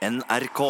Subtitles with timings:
[0.00, 0.60] NRK.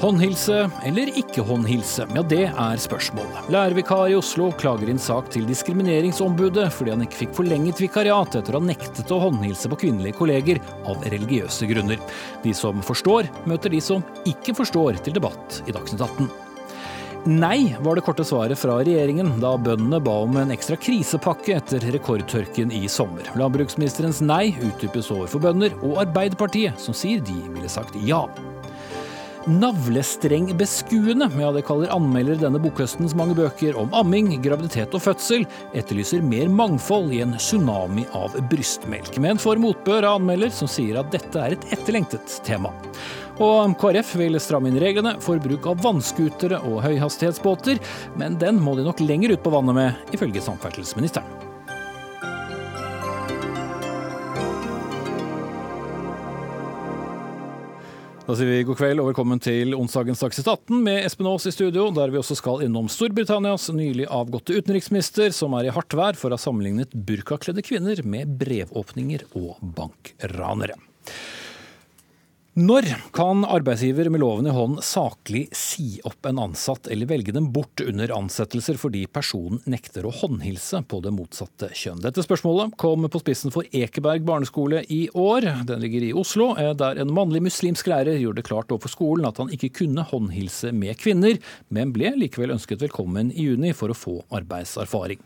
[0.00, 3.52] Håndhilse eller ikke håndhilse, ja det er spørsmålet.
[3.52, 8.56] Lærervikar i Oslo klager inn sak til Diskrimineringsombudet fordi han ikke fikk forlenget vikariat etter
[8.56, 12.00] å ha nektet å håndhilse på kvinnelige kolleger av religiøse grunner.
[12.40, 16.49] De som forstår, møter de som ikke forstår til debatt i Dagsnytt 18.
[17.28, 21.84] Nei, var det korte svaret fra regjeringen da bøndene ba om en ekstra krisepakke etter
[21.92, 23.28] rekordtørken i sommer.
[23.36, 28.22] Landbruksministerens nei utdypes overfor bønder og Arbeiderpartiet, som sier de ville sagt ja.
[29.48, 36.20] Navlestrengbeskuende, ja det kaller anmelder denne bokhøstens mange bøker om amming, graviditet og fødsel, etterlyser
[36.24, 39.16] mer mangfold i en tsunami av brystmelk.
[39.22, 42.74] Men får motbør av anmelder, som sier at dette er et etterlengtet tema.
[43.40, 47.80] Og KrF vil stramme inn reglene for bruk av vannskutere og høyhastighetsbåter,
[48.20, 51.49] men den må de nok lenger ut på vannet med, ifølge samferdselsministeren.
[58.30, 61.50] Da sier vi god kveld og velkommen til onsdagens Dagsnytt 18 med Espen Aas i
[61.50, 66.14] studio, der vi også skal innom Storbritannias nylig avgåtte utenriksminister, som er i hardt vær
[66.14, 70.78] for å ha sammenlignet burkakledde kvinner med brevåpninger og bankranere.
[72.58, 72.82] Når
[73.14, 77.78] kan arbeidsgiver med loven i hånd saklig si opp en ansatt eller velge dem bort
[77.84, 82.02] under ansettelser fordi personen nekter å håndhilse på det motsatte kjønn?
[82.02, 85.46] Dette spørsmålet kom på spissen for Ekeberg barneskole i år.
[85.70, 89.30] Den ligger i Oslo, eh, der en mannlig muslimsk lærer gjorde det klart overfor skolen
[89.30, 91.38] at han ikke kunne håndhilse med kvinner,
[91.70, 95.22] men ble likevel ønsket velkommen i juni for å få arbeidserfaring.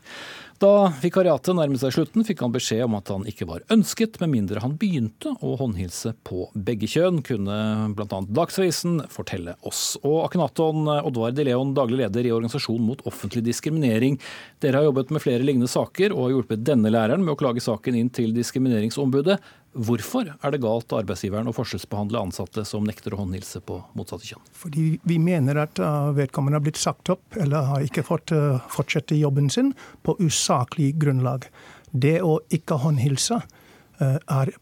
[0.55, 4.31] Da vikariatet nærmet seg slutten, fikk han beskjed om at han ikke var ønsket, med
[4.31, 7.57] mindre han begynte å håndhilse på begge kjønn, kunne
[7.97, 8.19] bl.a.
[8.23, 9.97] Dagsavisen fortelle oss.
[10.07, 14.15] Og Akhenaton Oddvar De Leon, daglig leder i Organisasjonen mot offentlig diskriminering.
[14.63, 17.63] Dere har jobbet med flere lignende saker og har hjulpet denne læreren med å klage
[17.65, 19.41] saken inn til Diskrimineringsombudet.
[19.75, 24.43] Hvorfor er det galt arbeidsgiveren å forskjellsbehandle ansatte som nekter å håndhilse på motsatte kjønn?
[24.55, 28.61] Fordi vi mener at uh, vedkommende har blitt sagt opp eller har ikke fått uh,
[28.71, 29.73] fortsette jobben sin
[30.07, 31.49] på usaklig grunnlag.
[31.91, 34.53] Det å ikke håndhilse uh, er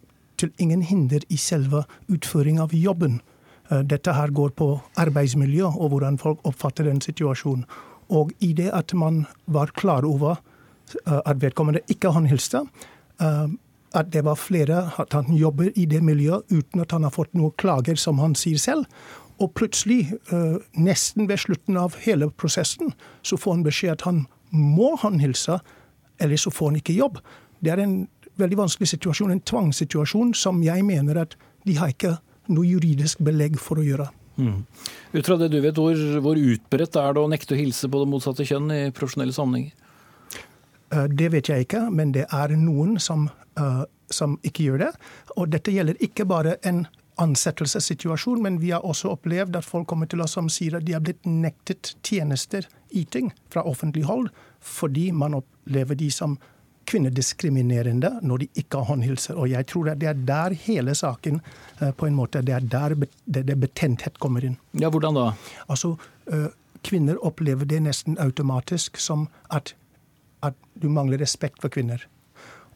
[0.42, 3.22] til ingen hinder i selve utføring av jobben.
[3.70, 4.66] Dette her går på
[5.00, 7.64] arbeidsmiljø og hvordan folk oppfatter den situasjonen.
[8.12, 10.42] Og i det at man var klar over
[11.06, 12.66] at vedkommende ikke håndhilste,
[13.94, 17.34] at det var flere, at han jobber i det miljøet uten at han har fått
[17.38, 18.88] noen klager, som han sier selv.
[19.42, 24.26] Og plutselig, eh, nesten ved slutten av hele prosessen, så får han beskjed at han
[24.52, 25.60] må håndhilse,
[26.20, 27.18] eller så får han ikke jobb.
[27.62, 32.18] Det er en veldig vanskelig situasjon, en tvangssituasjon, som jeg mener at de har ikke
[32.50, 34.10] noe juridisk belegg for å gjøre.
[34.38, 34.66] Mm.
[35.14, 35.94] Ut fra det du vet, hvor,
[36.26, 39.74] hvor utbredt er det å nekte å hilse på det motsatte kjønn i profesjonelle sammenhenger?
[40.94, 43.28] Eh, det vet jeg ikke, men det er noen som
[43.60, 43.84] uh,
[44.14, 44.92] som ikke gjør det.
[45.38, 46.86] Og dette gjelder ikke bare en
[47.22, 50.96] ansettelsessituasjon, men vi har også opplevd at folk kommer til oss som sier at de
[50.96, 54.30] har blitt nektet tjenester, yting, fra offentlig hold
[54.64, 56.38] fordi man opplever de som
[56.88, 59.38] kvinnediskriminerende når de ikke har håndhilser.
[59.40, 61.42] Og jeg tror at det er der hele saken
[61.82, 64.58] uh, på en måte, det er der det, det betenthet kommer inn.
[64.80, 65.32] Ja, Hvordan da?
[65.68, 65.96] Altså,
[66.84, 69.74] Kvinner opplever det nesten automatisk som at,
[70.44, 72.04] at du mangler respekt for kvinner.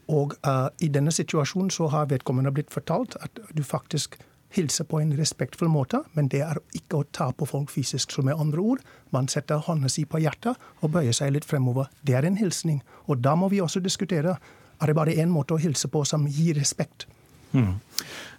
[0.08, 4.16] Og uh, i denne situasjonen så har vedkommende blitt fortalt at du faktisk
[4.56, 8.12] hilser på en respektfull måte, men det er ikke å ta på folk fysisk.
[8.12, 8.80] som med andre ord,
[9.10, 11.90] man setter hånda si på hjertet og bøyer seg litt fremover.
[12.02, 12.80] Det er en hilsning.
[13.06, 14.38] Og da må vi også diskutere
[14.80, 17.06] er det bare én måte å hilse på som gir respekt.
[17.52, 17.80] Mm.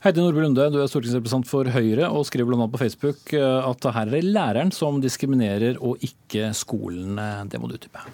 [0.03, 2.67] Heidi Nordby Lunde, du er stortingsrepresentant for Høyre og skriver bl.a.
[2.69, 7.19] på Facebook at det her er læreren som diskriminerer og ikke skolen.
[7.49, 8.05] Det må du utdype.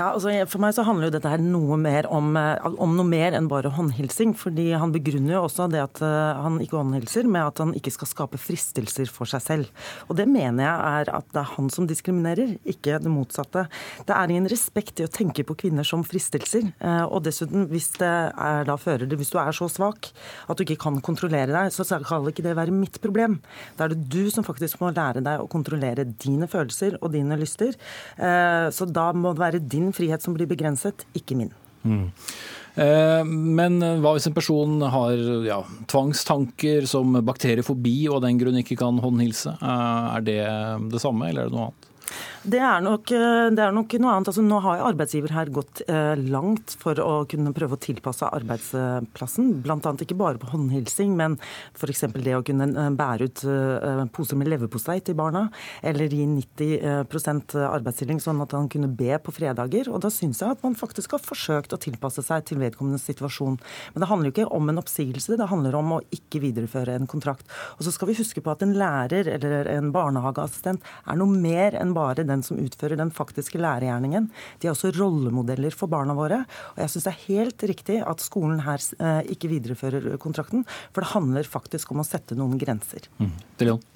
[0.00, 3.04] Ja, altså For meg så handler jo dette her noe mer om, eh, om, noe
[3.04, 4.32] mer enn bare håndhilsing.
[4.38, 7.92] fordi Han begrunner jo også det at eh, han ikke håndhilser med at han ikke
[7.92, 9.66] skal skape fristelser for seg selv.
[10.08, 13.66] Og Det mener jeg er at det er han som diskriminerer, ikke det motsatte.
[14.06, 16.72] Det er ingen respekt i å tenke på kvinner som fristelser.
[16.80, 20.12] Eh, og dessuten, hvis det er da fører det, hvis du er så svak
[20.48, 23.40] at du ikke kan kontrollere deg, så skal ikke det være mitt problem.
[23.76, 27.36] Da er det du som faktisk må lære deg å kontrollere dine følelser og dine
[27.36, 27.76] lyster.
[28.16, 31.52] Så da må det være din din frihet som blir begrenset, ikke min.
[31.82, 32.08] Mm.
[32.80, 35.60] Eh, men hva hvis en person har ja,
[35.90, 39.56] tvangstanker som bakteriefobi og av den grunn ikke kan håndhilse?
[39.58, 40.40] Eh, er det
[40.94, 41.90] det samme, eller er det noe annet?
[42.40, 44.28] Det er, nok, eh, det er nok, noe annet.
[44.30, 49.50] Altså, nå har arbeidsgiver her gått eh, langt for å kunne prøve å tilpasse arbeidsplassen.
[49.60, 49.76] Bl.a.
[49.76, 51.36] ikke bare på håndhilsing, men
[51.76, 52.06] f.eks.
[52.16, 55.50] det å kunne eh, bære ut eh, poser med leverpostei til barna.
[55.84, 59.92] Eller gi 90% eh, arbeidsstilling, sånn at han kunne be på fredager.
[59.92, 63.60] Og da syns jeg at man faktisk har forsøkt å tilpasse seg til vedkommendes situasjon.
[63.92, 67.10] Men det handler jo ikke om en oppsigelse, det handler om å ikke videreføre en
[67.10, 67.44] kontrakt.
[67.76, 71.76] Og så skal vi huske på at en lærer eller en barnehageassistent er noe mer
[71.76, 74.28] enn bare den som utfører den faktiske lærergjerningen.
[74.60, 76.42] De er også rollemodeller for barna våre.
[76.74, 81.04] Og jeg syns det er helt riktig at skolen her eh, ikke viderefører kontrakten, for
[81.04, 83.10] det handler faktisk om å sette noen grenser.
[83.20, 83.34] Mm.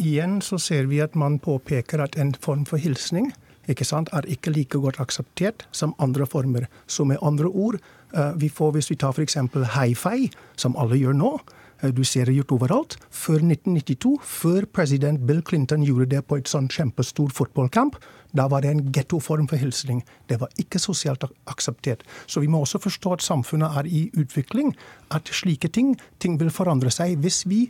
[0.03, 3.33] Igjen så ser vi at man påpeker at en form for hilsning
[3.71, 6.67] ikke sant, er ikke like godt akseptert som andre former.
[6.87, 7.79] Så med andre ord,
[8.13, 9.39] eh, vi får, hvis vi tar f.eks.
[9.73, 10.29] high-fi,
[10.61, 12.97] som alle gjør nå, Eh, du ser det gjort overalt.
[13.11, 17.99] Før 1992, før president Bill Clinton gjorde det på et sånn kjempestor fotballkamp,
[18.35, 20.03] da var det en gettoform for hilsning.
[20.29, 22.03] Det var ikke sosialt akseptert.
[22.27, 24.75] Så vi må også forstå at samfunnet er i utvikling.
[25.15, 27.67] At slike ting, ting vil forandre seg hvis vi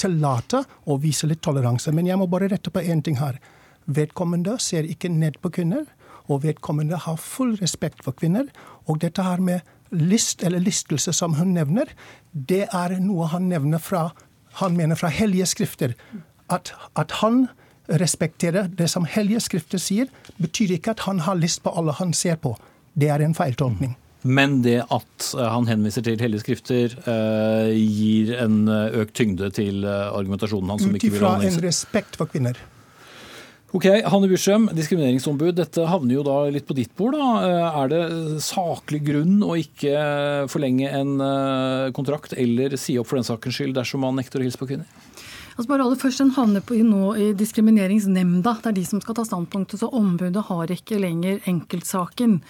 [0.00, 1.92] tillater å vise litt toleranse.
[1.94, 3.38] Men jeg må bare rette på én ting her.
[3.86, 5.86] Vedkommende ser ikke ned på kvinner,
[6.30, 8.50] og vedkommende har full respekt for kvinner.
[8.86, 9.62] Og dette her med
[9.92, 11.90] list eller lystelse som hun nevner,
[12.32, 14.10] det er noe han nevner fra
[14.60, 15.94] han mener fra hellige skrifter.
[16.52, 17.46] At, at han
[17.88, 20.10] respekterer det som hellige skrifter sier,
[20.40, 22.54] betyr ikke at han har lyst på alle han ser på.
[22.94, 23.96] Det er en feiltolkning.
[24.22, 29.50] Men det at eh, han henviser til hellige skrifter, eh, gir en eh, økt tyngde
[29.56, 30.86] til argumentasjonen hans?
[30.86, 32.60] Ut ifra en respekt for kvinner.
[33.72, 35.54] Ok, Hanne Bjørsem, diskrimineringsombud.
[35.56, 37.14] Dette havner jo da litt på ditt bord.
[37.16, 37.28] da.
[37.40, 38.00] Eh, er det
[38.44, 39.94] saklig grunn å ikke
[40.52, 44.44] forlenge en eh, kontrakt eller si opp for den sakens skyld dersom man nekter å
[44.44, 45.01] hilse på kvinner?
[45.62, 48.56] Altså bare aller først, Den havner på, nå i Diskrimineringsnemnda.
[48.64, 49.78] Det er de som skal ta standpunktet.
[49.78, 52.40] Så ombudet har ikke lenger enkeltsaken.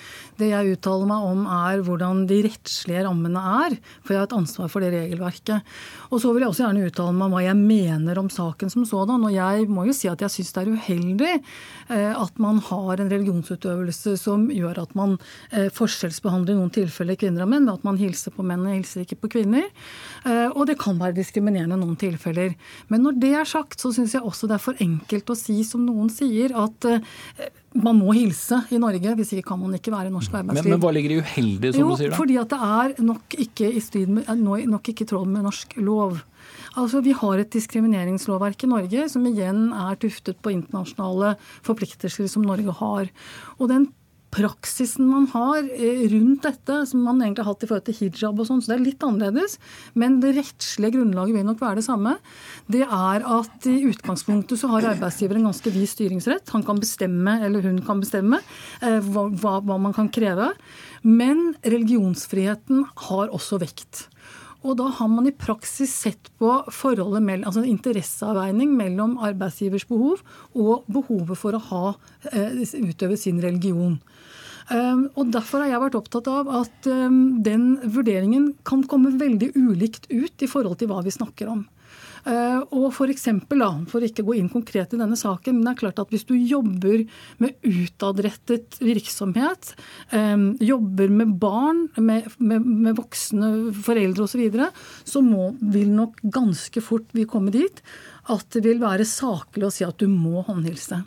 [0.41, 3.77] Det jeg uttaler meg om er hvordan de rettslige rammene er.
[4.01, 5.61] For jeg har et ansvar for det regelverket.
[6.09, 8.89] Og så vil jeg også gjerne uttale meg om hva jeg mener om saken som
[8.89, 9.29] sådan.
[9.29, 12.97] Og jeg må jo si at jeg syns det er uheldig eh, at man har
[12.97, 15.19] en religionsutøvelse som gjør at man
[15.51, 18.73] eh, forskjellsbehandler i noen tilfeller kvinner og menn ved at man hilser på menn og
[18.73, 19.69] hilser ikke på kvinner.
[20.25, 22.57] Eh, og det kan være diskriminerende i noen tilfeller.
[22.89, 25.59] Men når det er sagt, så syns jeg også det er for enkelt å si
[25.67, 27.05] som noen sier, at eh,
[27.73, 30.69] man må hilse i Norge, hvis ikke kan man ikke være i norsk arbeidsliv.
[30.69, 32.19] Men, men hva ligger i uheldig, som jo, du sier da?
[32.19, 35.79] Fordi at det er nok ikke i strid med, nok ikke i tråd med norsk
[35.81, 36.21] lov.
[36.77, 41.35] Altså, Vi har et diskrimineringslovverk i Norge som igjen er tuftet på internasjonale
[41.65, 43.11] forpliktelser som Norge har.
[43.59, 43.91] Og den
[44.33, 48.41] praksisen man har eh, rundt dette, som man egentlig har hatt i forhold til hijab
[48.41, 49.59] og sånn, så det er litt annerledes.
[49.99, 52.17] Men det rettslige grunnlaget vil nok være det samme.
[52.73, 56.55] Det er at i utgangspunktet så har arbeidsgiver en ganske vid styringsrett.
[56.57, 58.41] Han kan bestemme, eller hun kan bestemme,
[58.81, 60.53] eh, hva, hva man kan kreve.
[61.03, 64.07] Men religionsfriheten har også vekt.
[64.63, 69.89] Og da har man i praksis sett på forholdet mellom, altså en interesseavveining mellom arbeidsgivers
[69.91, 70.23] behov
[70.55, 71.95] og behovet for å ha,
[72.31, 73.99] eh, utøve sin religion.
[74.71, 79.53] Ehm, og Derfor har jeg vært opptatt av at ehm, den vurderingen kan komme veldig
[79.57, 81.67] ulikt ut i forhold til hva vi snakker om.
[82.23, 85.67] Uh, og for eksempel, da, for ikke å gå inn konkret i denne saken, men
[85.67, 87.03] det er klart at hvis du jobber
[87.43, 89.73] med utadrettet virksomhet,
[90.15, 94.71] um, jobber med barn, med, med, med voksne foreldre osv., så, videre,
[95.05, 97.83] så må, vil nok ganske fort vi komme dit
[98.33, 101.03] at det vil være saklig å si at du må håndhilse.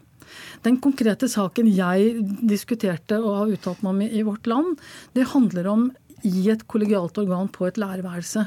[0.65, 2.15] Den konkrete saken jeg
[2.47, 4.81] diskuterte og har uttalt meg om i Vårt Land,
[5.15, 5.85] det handler om
[6.25, 8.46] i et kollegialt organ på et lærerværelse.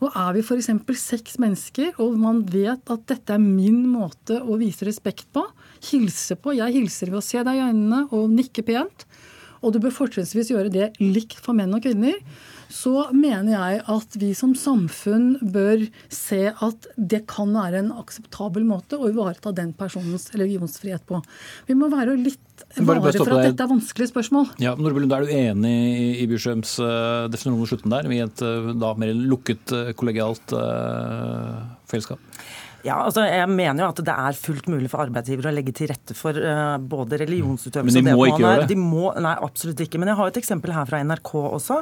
[0.00, 0.70] Og Er vi f.eks.
[1.00, 5.44] seks mennesker, og man vet at dette er min måte å vise respekt på,
[5.90, 9.06] hilse på Jeg hilser ved å se deg i øynene og nikke pent.
[9.64, 12.20] Og du bør fortrinnsvis gjøre det likt for menn og kvinner
[12.72, 18.66] så mener jeg at vi som samfunn bør se at det kan være en akseptabel
[18.66, 21.20] måte å ivareta den personens religionsfrihet på.
[21.68, 22.42] Vi må være litt
[22.80, 24.50] vare for at dette er vanskelige spørsmål.
[24.62, 25.76] Ja, Norbelund, Er du enig
[26.22, 30.54] i Bjørshems uh, definisjon om slutten der, i et uh, da mer lukket uh, kollegialt
[31.90, 32.22] fellesskap?
[32.84, 35.88] Ja, altså jeg mener jo at det er fullt mulig for arbeidsgivere å legge til
[35.90, 38.68] rette for uh, både religionsutøvelse Men de må ikke gjøre det?
[38.74, 39.98] De må, nei, absolutt ikke.
[40.02, 41.76] Men jeg har et eksempel her fra NRK også,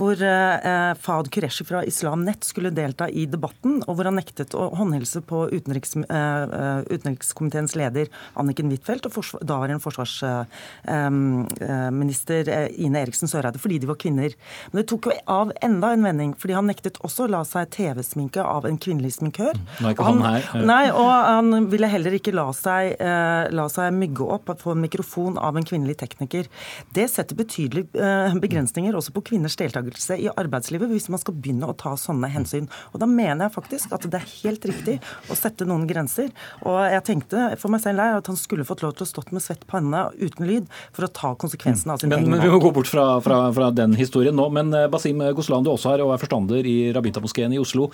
[0.00, 4.50] hvor uh, Fahad Qureshi fra Islam Nett skulle delta i debatten, og hvor han nektet
[4.58, 6.46] å håndhilse på utenriks, uh,
[6.90, 8.06] utenrikskomiteens leder
[8.40, 12.42] Anniken Huitfeldt og forsvar, daværende forsvarsminister
[12.80, 14.30] Ine Eriksen Søreide, fordi de var kvinner.
[14.72, 17.62] Men det tok jo av enda en vending, fordi han nektet også å la seg
[17.76, 19.54] TV-sminke av en kvinnelig sminkør.
[19.80, 23.66] Nå er ikke han her Nei, og han ville heller ikke la seg, eh, la
[23.72, 26.48] seg mygge opp på en mikrofon av en kvinnelig tekniker.
[26.96, 31.68] Det setter betydelige eh, begrensninger også på kvinners deltakelse i arbeidslivet hvis man skal begynne
[31.70, 32.68] å ta sånne hensyn.
[32.92, 34.98] Og da mener jeg faktisk at det er helt riktig
[35.30, 36.30] å sette noen grenser.
[36.64, 39.44] Og jeg tenkte for meg selv at han skulle fått lov til å stått med
[39.44, 42.60] svett panne uten lyd for å ta konsekvensen av sin men, egen men Vi må
[42.62, 44.48] gå bort fra, fra, fra den historien nå.
[44.54, 47.90] Men eh, Basim Goslan, du også her og er forstander i Rabita-moskeen i Oslo.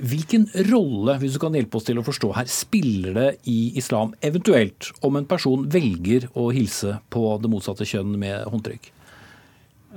[0.00, 4.14] Hvilken rolle hvis du kan hjelpe oss til å forstå her, spiller det i islam
[4.24, 8.88] eventuelt om en person velger å hilse på det motsatte kjønn med håndtrykk?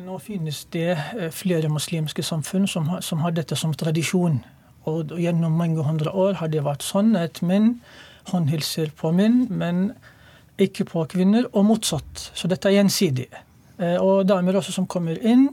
[0.03, 4.41] Nå finnes det eh, flere muslimske samfunn som har, som har dette som tradisjon.
[4.89, 7.77] Og gjennom mange hundre år har det vært sånn at menn
[8.31, 9.91] håndhilser på menn, men
[10.61, 12.29] ikke på kvinner, og motsatt.
[12.35, 13.29] Så dette er gjensidig.
[13.79, 15.49] Eh, og damer også som kommer inn,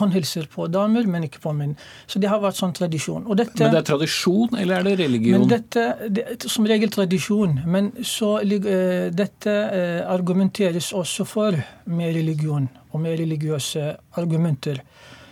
[0.00, 1.74] han hilser på damer, men ikke på menn.
[2.10, 3.26] Så det har vært sånn tradisjon.
[3.38, 5.44] Dette, men det er tradisjon, eller er det religion?
[5.44, 7.60] Men dette, det, Som regel tradisjon.
[7.66, 14.82] Men så uh, dette uh, argumenteres også for med religion og med religiøse argumenter.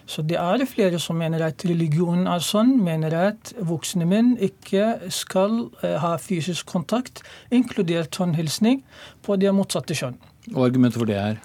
[0.06, 5.10] Så det er flere som mener at religionen er sånn, mener at voksne menn ikke
[5.14, 7.22] skal uh, ha fysisk kontakt,
[7.54, 8.82] inkludert håndhilsning,
[9.22, 10.18] på det motsatte kjønn.
[10.54, 11.40] Og argumentet for det er?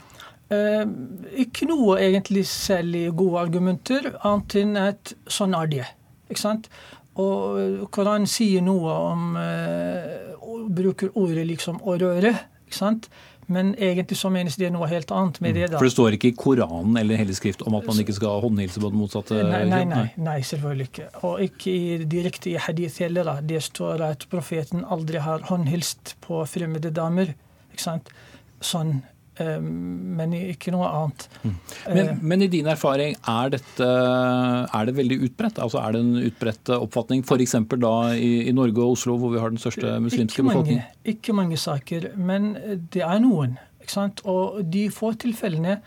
[0.54, 0.84] Eh,
[1.44, 5.88] ikke noe egentlig særlig gode argumenter, annet enn at sånn er det.
[6.32, 6.70] Ikke sant?
[7.20, 10.36] Og eh, Koranen sier noe om eh,
[10.78, 12.32] Bruker ordet liksom å røre.
[12.68, 13.10] ikke sant?
[13.52, 15.70] Men egentlig så menes det noe helt annet med det.
[15.72, 15.80] da.
[15.80, 18.82] For det står ikke i Koranen eller Hellig Skrift om at man ikke skal håndhilse
[18.84, 21.08] på den motsatte nei, nei, nei, nei, selvfølgelig ikke.
[21.28, 23.28] Og ikke i, direkte i hadith heller.
[23.28, 23.38] da.
[23.54, 27.32] Det står at profeten aldri har håndhilst på fremmede damer.
[27.72, 28.12] ikke sant?
[28.60, 28.98] Sånn
[29.46, 31.28] men ikke noe annet.
[31.44, 31.56] Mm.
[31.86, 35.62] Men, eh, men, i din erfaring, er, dette, er det veldig utbredt?
[35.64, 37.56] Altså Er det en utbredt oppfatning f.eks.
[37.76, 40.84] da i, i, Norge og Oslo, hvor vi har den største muslimske befolkningen?
[41.06, 42.56] Ikke mange saker, men
[42.94, 43.58] det er noen.
[44.28, 45.78] Og de få tilfellene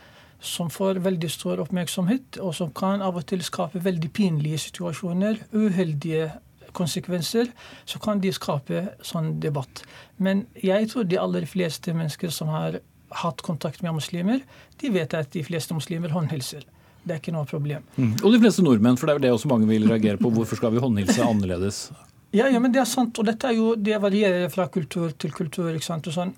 [0.40, 5.42] som får veldig stor oppmerksomhet, og som kan av og til skape veldig pinlige situasjoner,
[5.52, 6.30] uheldige
[6.73, 7.50] konsekvenser,
[7.85, 9.83] så kan de skape sånn debatt.
[10.16, 12.80] Men jeg tror de aller fleste mennesker som har
[13.23, 14.45] hatt kontakt med muslimer,
[14.81, 16.67] de vet at de fleste muslimer håndhilser.
[17.00, 17.85] Det er ikke noe problem.
[17.97, 18.12] Mm.
[18.21, 20.31] Og de fleste nordmenn, for det er jo det også mange vil reagere på.
[20.35, 21.88] Hvorfor skal vi håndhilse annerledes?
[22.37, 23.19] Ja, ja, men det er sant.
[23.19, 25.73] Og dette er jo, det varierer fra kultur til kultur.
[25.73, 26.35] ikke sant, og sånn.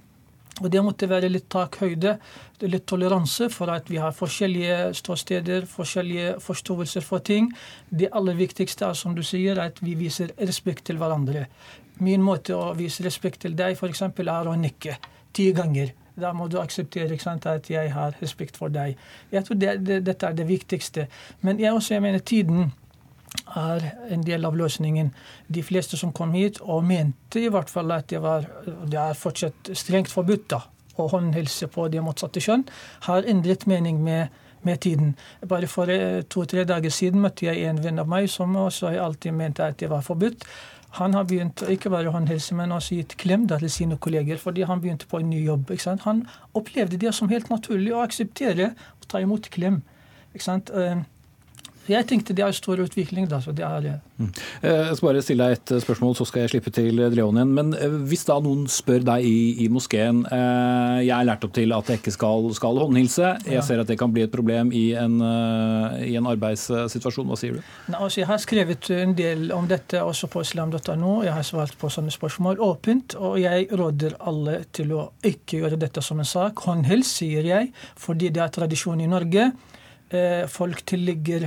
[0.61, 2.17] Og det måtte være litt takhøyde,
[2.69, 7.49] litt toleranse for at vi har forskjellige ståsteder, forskjellige forståelser for ting.
[7.88, 11.47] Det aller viktigste er som du sier, at vi viser respekt til hverandre.
[12.05, 14.05] Min måte å vise respekt til deg f.eks.
[14.05, 14.99] er å nikke
[15.33, 15.95] ti ganger.
[16.21, 18.99] Da må du akseptere sant, at jeg har respekt for deg.
[19.33, 21.07] Jeg tror det, det, Dette er det viktigste.
[21.40, 22.73] Men jeg også jeg mener tiden
[23.57, 25.11] er en del av løsningen.
[25.49, 29.19] De fleste som kom hit og mente i hvert fall at det, var, det er
[29.19, 30.57] fortsatt strengt forbudt
[31.00, 32.66] å håndhilse på det motsatte kjønn,
[33.09, 34.28] har endret mening med,
[34.66, 35.14] med tiden.
[35.49, 39.37] Bare for eh, to-tre dager siden møtte jeg en venn av meg som også alltid
[39.38, 40.45] mente at det var forbudt.
[40.99, 44.66] Han har begynt ikke bare å håndhilse, men også gitt klem til sine kolleger fordi
[44.68, 45.72] han begynte på en ny jobb.
[46.04, 49.80] Han opplevde det som helt naturlig å akseptere å ta imot klem.
[50.34, 50.70] Ikke sant?
[50.70, 51.00] Eh,
[51.90, 53.26] jeg tenkte det er stor utvikling.
[53.28, 53.94] da, så det er det.
[54.18, 54.28] Mm.
[54.62, 57.38] Eh, jeg skal bare stille deg et eh, spørsmål, så skal jeg slippe til Dreon
[57.38, 57.54] igjen.
[57.56, 61.72] Men eh, hvis da noen spør deg i, i moskeen Jeg er lært opp til
[61.74, 63.32] at jeg ikke skal, skal håndhilse.
[63.48, 65.18] Jeg ser at det kan bli et problem i en,
[66.04, 67.26] i en arbeidssituasjon.
[67.28, 67.72] Hva sier du?
[67.90, 71.12] Ne, altså jeg har skrevet en del om dette også på islam.no.
[71.26, 73.16] Jeg har svart på sånne spørsmål åpent.
[73.18, 76.62] Og jeg råder alle til å ikke gjøre dette som en sak.
[76.68, 79.50] Håndhils, sier jeg, fordi det er tradisjon i Norge.
[80.52, 81.46] Folk tilligger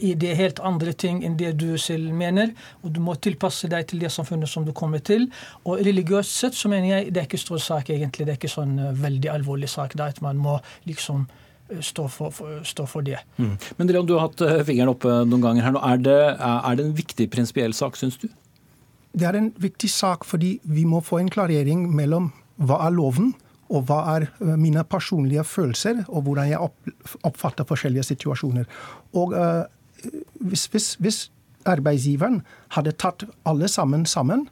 [0.00, 2.52] i det helt andre ting enn det du selv mener.
[2.82, 5.28] Og du må tilpasse deg til det samfunnet som du kommer til.
[5.64, 8.26] Og religiøst sett så mener jeg det er ikke stor sak, egentlig.
[8.26, 9.96] Det er ikke sånn uh, veldig alvorlig sak.
[9.98, 10.58] da, at man må
[10.88, 13.20] liksom uh, stå for, for, stå for det.
[13.36, 13.54] Mm.
[13.78, 15.84] Men Leon, du har hatt uh, fingeren oppe noen ganger her nå.
[15.84, 18.28] Er det, er det en viktig prinsipiell sak, syns du?
[19.14, 23.32] Det er en viktig sak fordi vi må få en klarering mellom hva er loven,
[23.74, 24.26] og hva er
[24.60, 26.60] mine personlige følelser, og hvordan jeg
[27.24, 28.68] oppfatter forskjellige situasjoner.
[29.16, 29.64] Og uh,
[30.40, 31.20] hvis, hvis, hvis
[31.64, 32.42] arbeidsgiveren
[32.76, 34.48] hadde tatt alle sammen sammen,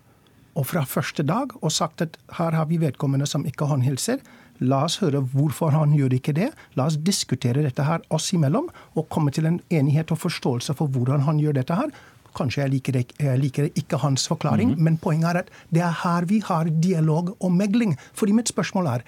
[0.52, 4.21] og fra første dag og sagt at her har vi vedkommende som ikke håndhilser,
[4.61, 6.50] la oss høre hvorfor han gjør ikke det.
[6.76, 10.92] La oss diskutere dette her oss imellom og komme til en enighet og forståelse for
[10.92, 11.90] hvordan han gjør dette her.
[12.37, 14.82] Kanskje jeg liker, jeg liker ikke hans forklaring, mm -hmm.
[14.82, 17.97] men poenget er at det er her vi har dialog og megling.
[18.14, 19.00] Fordi mitt spørsmål er,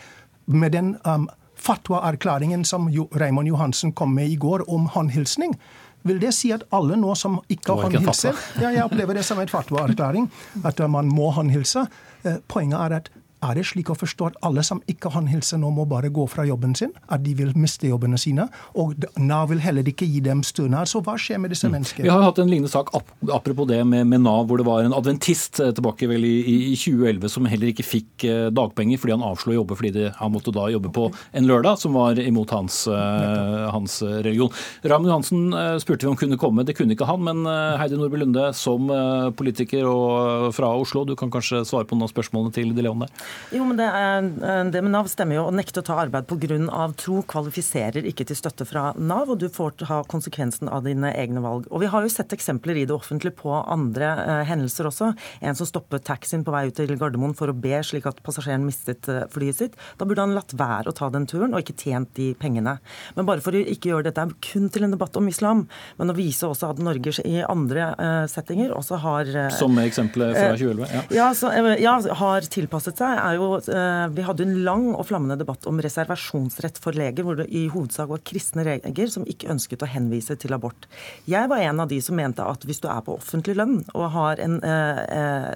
[0.46, 2.88] med den um, fatwa-erklæringen som
[3.20, 5.56] Raymond Johansen kom med i går om håndhilsning,
[6.04, 9.48] Vil det si at alle nå som ikke håndhilser ja, Jeg opplever det som en
[9.48, 10.30] fatwa-erklæring,
[10.64, 11.86] at man må håndhilse.
[12.24, 13.10] Eh, poenget er at
[13.50, 16.44] er det slik å forstå at alle som ikke håndhilser nå, må bare gå fra
[16.48, 16.92] jobben sin?
[17.12, 18.46] At de vil miste jobbene sine?
[18.80, 20.90] Og Nav vil heller ikke gi dem stønad.
[20.90, 21.74] Så hva skjer med disse mm.
[21.76, 22.06] menneskene?
[22.06, 24.96] Vi har hatt en lignende sak apropos det med, med, Nav, hvor det var en
[24.96, 26.36] adventist eh, tilbake vel i,
[26.72, 30.06] i 2011 som heller ikke fikk eh, dagpenger fordi han avslo å jobbe fordi de,
[30.18, 34.52] han måtte da jobbe på en lørdag, som var imot hans, uh, hans religion.
[34.84, 35.42] Raymond Johansen
[35.82, 37.22] spurte vi om kunne komme, det kunne ikke han.
[37.24, 37.44] Men
[37.80, 38.88] Heidi Nordby Lunde, som
[39.36, 43.04] politiker og fra Oslo, du kan kanskje svare på noen av spørsmålene til De Leon
[43.04, 43.12] der?
[43.54, 45.46] Jo, men det, er, eh, det, med Nav stemmer jo.
[45.48, 46.58] Å nekte å ta arbeid pga.
[46.98, 51.42] tro kvalifiserer ikke til støtte fra Nav, og du får ta konsekvensen av dine egne
[51.44, 51.68] valg.
[51.70, 55.12] Og Vi har jo sett eksempler i det offentlige på andre eh, hendelser også.
[55.40, 58.64] En som stoppet taxien på vei ut til Gardermoen for å be slik at passasjeren
[58.66, 59.78] mistet eh, flyet sitt.
[59.98, 62.78] Da burde han latt være å ta den turen, og ikke tjent de pengene.
[63.16, 65.66] Men bare for å ikke gjøre dette kun til en debatt om islam,
[65.98, 70.36] men å vise også at Norge i andre eh, settinger også har eh, Som eksempelet
[70.36, 70.94] fra 2011?
[70.94, 71.50] Ja, ja, så,
[71.80, 73.13] ja, har tilpasset seg.
[73.18, 77.38] Er jo Eh, vi hadde en lang og flammende debatt om reservasjonsrett for leger, hvor
[77.38, 80.88] det i hovedsak var kristne leger som ikke ønsket å henvise til abort.
[81.30, 84.10] Jeg var en av de som mente at hvis du er på offentlig lønn og
[84.14, 85.54] har en, eh, eh,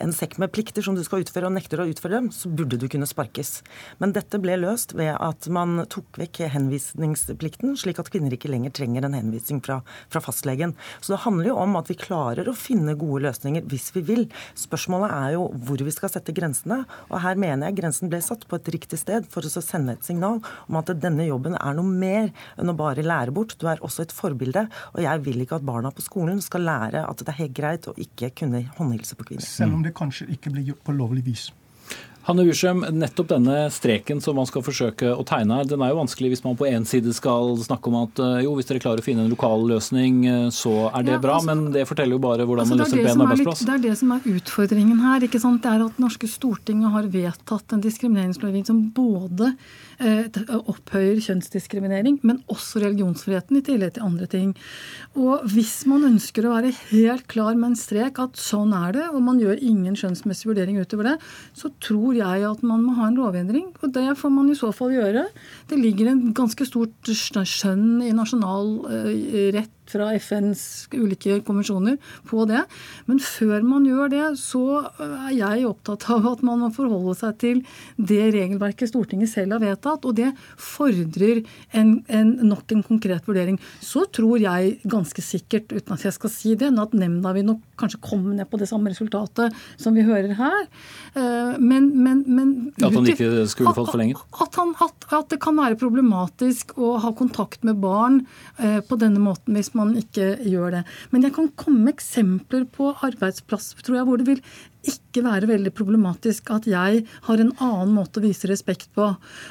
[0.00, 2.78] en sekk med plikter som du skal utføre, og nekter å utføre dem, så burde
[2.78, 3.62] du kunne sparkes.
[3.98, 8.70] Men dette ble løst ved at man tok vekk henvisningsplikten, slik at kvinner ikke lenger
[8.70, 10.74] trenger en henvisning fra, fra fastlegen.
[11.00, 14.28] Så det handler jo om at vi klarer å finne gode løsninger hvis vi vil.
[14.54, 16.84] Spørsmålet er jo hvor vi skal sette grensene.
[17.08, 20.06] Og her mener jeg grensen ble satt på et riktig sted for å sende et
[20.06, 22.30] signal om at denne jobben er noe mer
[22.60, 23.56] enn å bare lære bort.
[23.60, 24.66] Du er også et forbilde.
[24.94, 27.88] Og jeg vil ikke at barna på skolen skal lære at det er helt greit
[27.90, 29.46] å ikke kunne håndhilse på kvinner.
[29.46, 31.50] Selv om det kanskje ikke blir gjort på lovlig vis.
[32.28, 36.00] Hanne Wiersum, nettopp denne streken som man skal forsøke å tegne her, den er jo
[36.02, 39.00] vanskelig hvis man på én side skal snakke om at eh, jo, hvis dere klarer
[39.00, 41.38] å finne en lokal løsning, eh, så er det ja, bra.
[41.40, 43.64] Altså, men det forteller jo bare hvordan altså, man løser en arbeidsplass.
[43.66, 45.28] det er det som er utfordringen her.
[45.28, 45.62] ikke sant?
[45.64, 49.54] Det er at norske Stortinget har vedtatt en diskrimineringslovgivning som både
[50.00, 54.54] Eh, opphøyer kjønnsdiskriminering, men også religionsfriheten i tillegg til andre ting.
[55.12, 59.04] Og hvis man ønsker å være helt klar med en strek at sånn er det,
[59.12, 61.14] og man gjør ingen skjønnsmessig vurdering utover det,
[61.52, 63.68] så tror jeg at man må ha en lovendring.
[63.80, 65.26] Og det får man i så fall gjøre.
[65.70, 70.62] Det ligger en ganske stort skjønn i nasjonal eh, fra FNs
[70.94, 72.62] ulike konvensjoner på det.
[73.10, 74.64] Men før man gjør det, så
[75.00, 77.62] er jeg opptatt av at man må forholde seg til
[77.96, 81.42] det regelverket Stortinget selv har vedtatt, og det fordrer
[81.76, 83.58] en, en, nok en konkret vurdering.
[83.84, 87.64] Så tror jeg ganske sikkert, uten at jeg skal si det, at nemnda vil nok
[87.80, 90.66] kanskje komme ned på det samme resultatet som vi hører her.
[91.14, 94.20] Eh, men, men, men At han ikke skulle fått forlenget?
[94.44, 98.20] At, han, at, at, det kan være problematisk å ha kontakt med barn
[98.58, 100.84] eh, på denne måten hvis man man ikke gjør det.
[101.12, 104.44] Men jeg kan komme med eksempler på arbeidsplass tror jeg, hvor det vil
[104.88, 109.10] ikke være veldig problematisk at jeg har en annen måte å vise respekt på.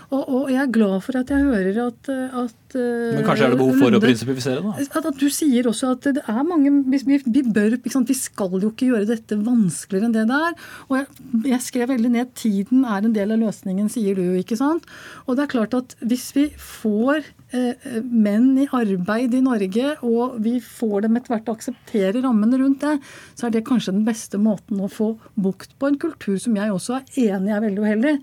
[0.10, 3.54] Og, og jeg er glad for at jeg hører at, at eh, Men kanskje er
[3.54, 4.74] det behov for Lunde, å prinsipifisere, da?
[4.88, 8.72] At, at, du sier også at det er mange Vi, vi bør, vi skal jo
[8.72, 10.58] ikke gjøre dette vanskeligere enn det det er.
[10.90, 14.58] Og jeg, jeg skrev veldig ned tiden er en del av løsningen, sier du, ikke
[14.58, 14.90] sant?
[15.28, 20.58] Og det er klart at hvis vi får menn i arbeid i Norge, og vi
[20.64, 23.00] får dem etter hvert til å akseptere rammene rundt det,
[23.40, 26.76] så er det kanskje den beste måten å få bukt på en kultur som jeg
[26.76, 28.16] også er enig er veldig uheldig.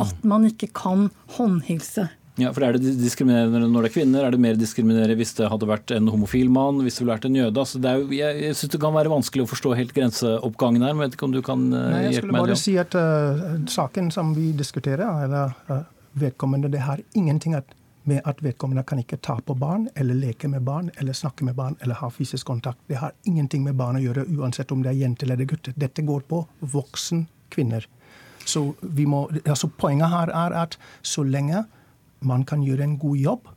[0.00, 2.08] At man ikke kan håndhilse.
[2.40, 4.24] Ja, for Er det diskriminerende når det er kvinner?
[4.24, 6.80] Er det mer diskriminerende hvis det hadde vært en homofil mann?
[6.80, 7.60] Hvis det ville vært en jøde?
[7.60, 10.94] Altså, det jo, jeg jeg syns det kan være vanskelig å forstå helt grenseoppgangen her.
[10.94, 14.08] men vet ikke om du kan uh, Nei, Jeg skulle bare si at uh, saken
[14.14, 15.84] som vi diskuterer, eller uh,
[16.16, 17.68] vedkommende, det har ingenting at
[18.08, 21.54] med at vedkommende kan ikke ta på barn, eller leke med barn, eller snakke med
[21.54, 22.78] barn, eller ha fysisk kontakt.
[22.88, 25.70] Det har ingenting med barn å gjøre, uansett om det er jente eller gutt.
[25.76, 27.86] Dette går på voksen kvinner.
[28.44, 31.64] Så må, altså Poenget her er at så lenge
[32.20, 33.50] man kan gjøre en god jobb,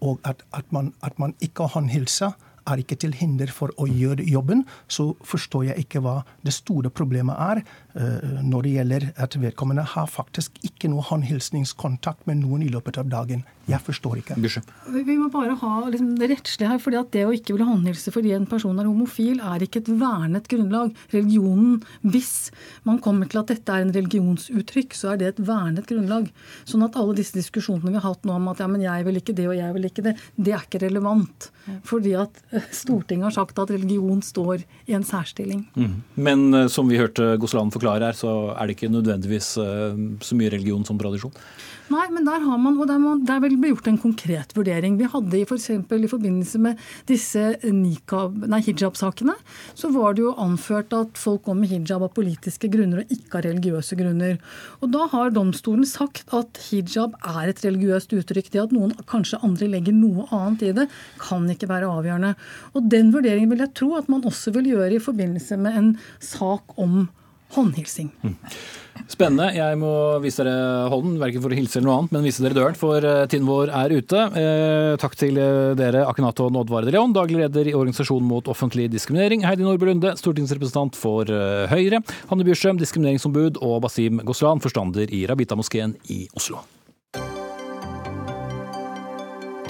[0.00, 2.32] og at, at, man, at man ikke håndhilser,
[2.68, 6.92] er ikke til hinder for å gjøre jobben, så forstår jeg ikke hva det store
[6.92, 12.66] problemet er uh, når det gjelder at vedkommende har faktisk ikke noe håndhilsningskontakt med noen
[12.66, 13.46] i løpet av dagen.
[13.70, 14.36] Jeg forstår ikke.
[14.90, 16.80] Vi må bare ha liksom, det rettslige her.
[16.82, 19.90] fordi at Det å ikke ville håndhilse fordi en person er homofil, er ikke et
[20.00, 20.94] vernet grunnlag.
[21.12, 22.50] Religionen, hvis
[22.88, 26.30] man kommer til at dette er en religionsuttrykk, så er det et vernet grunnlag.
[26.64, 29.20] Sånn at alle disse diskusjonene vi har hatt nå om at ja, men jeg vil
[29.20, 31.50] ikke det og jeg vil ikke det, det er ikke relevant.
[31.86, 32.42] Fordi at
[32.82, 35.64] Stortinget har sagt at religion står i en særstilling.
[35.74, 35.98] Mm.
[36.14, 40.84] Men som vi hørte Gosland forklare her, så er det ikke nødvendigvis så mye religion
[40.86, 41.34] som tradisjon?
[41.90, 44.94] Nei, men der har man, og der, må, der vil bli gjort en konkret vurdering.
[45.00, 49.34] Vi hadde i, for i forbindelse med disse hijab-sakene,
[49.74, 53.40] så var det jo anført at folk går med hijab av politiske grunner og ikke
[53.40, 54.38] av religiøse grunner.
[54.78, 58.52] Og da har domstolen sagt at hijab er et religiøst uttrykk.
[58.54, 60.86] Det at noen kanskje andre legger noe annet i det,
[61.18, 62.36] kan ikke være avgjørende.
[62.78, 65.96] Og den vurderingen vil jeg tro at man også vil gjøre i forbindelse med en
[66.22, 67.08] sak om
[67.54, 68.10] håndhilsing.
[68.22, 68.36] Mm.
[69.10, 69.48] Spennende.
[69.56, 72.56] Jeg må vise dere hånden, verken for å hilse eller noe annet, men vise dere
[72.56, 74.24] døren, for eh, tiden vår er ute.
[74.38, 78.90] Eh, takk til eh, dere, Akinato Nådvare de Leon, daglig leder i Organisasjonen mot offentlig
[78.92, 81.30] diskriminering, Heidi Nordby Lunde, stortingsrepresentant for
[81.70, 86.62] Høyre, Hanne Bjurstrøm, diskrimineringsombud, og Basim Goslan, forstander i Rabita-moskeen i Oslo.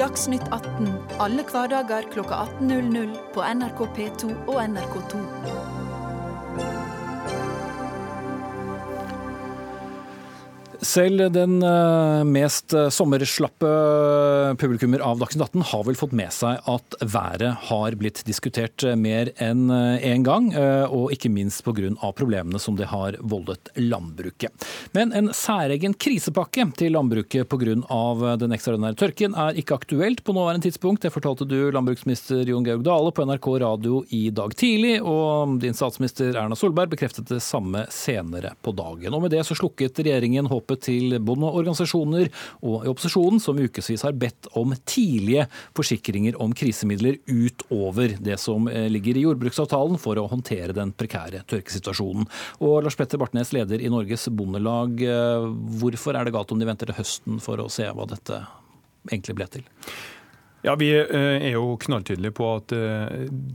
[0.01, 0.89] Dagsnytt 18
[1.21, 5.21] alle hverdager klokka 18.00 på NRK P2 og NRK2.
[10.81, 13.69] Selv den eh, mest eh, sommerslappe
[14.57, 19.29] publikummer av Dagsnytt 18 har vel fått med seg at været har blitt diskutert mer
[19.37, 21.91] enn én en gang, eh, og ikke minst pga.
[22.17, 24.53] problemene som det har voldet landbruket.
[24.93, 28.37] Men en særegen krisepakke til landbruket pga.
[28.41, 31.03] den ekstraordinære tørken er ikke aktuelt på nåværende tidspunkt.
[31.03, 35.75] Det fortalte du landbruksminister Jon Georg Dale på NRK radio i dag tidlig, og din
[35.75, 39.13] statsminister Erna Solberg bekreftet det samme senere på dagen.
[39.15, 42.31] Og med det så slukket regjeringen håpet håpet til bondeorganisasjoner
[42.63, 48.69] og i opposisjonen, som ukevis har bedt om tidlige forsikringer om krisemidler utover det som
[48.69, 52.29] eh, ligger i jordbruksavtalen for å håndtere den prekære tørkesituasjonen.
[52.61, 56.69] Og Lars Petter Bartnes, leder i Norges Bondelag, eh, hvorfor er det galt om de
[56.69, 58.45] venter til høsten for å se hva dette
[59.11, 59.69] egentlig ble til?
[60.63, 62.75] Ja, Vi eh, er jo knalltydelige på at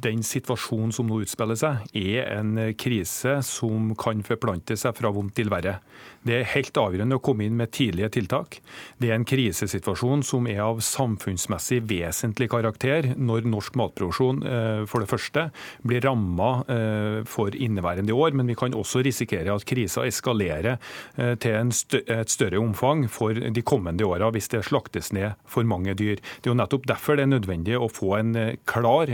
[0.05, 5.35] den situasjonen som nå utspiller seg, er en krise som kan forplante seg fra vondt
[5.37, 5.79] til verre.
[6.25, 8.57] Det er helt avgjørende å komme inn med tidlige tiltak.
[8.97, 15.03] Det er en krisesituasjon som er av samfunnsmessig vesentlig karakter når norsk matproduksjon eh, for
[15.03, 15.43] det første
[15.85, 21.35] blir ramma eh, for inneværende år, men vi kan også risikere at krisa eskalerer eh,
[21.37, 26.17] til et større omfang for de kommende åra hvis det slaktes ned for mange dyr.
[26.41, 28.33] Det er jo nettopp derfor det er nødvendig å få en
[28.65, 29.11] klar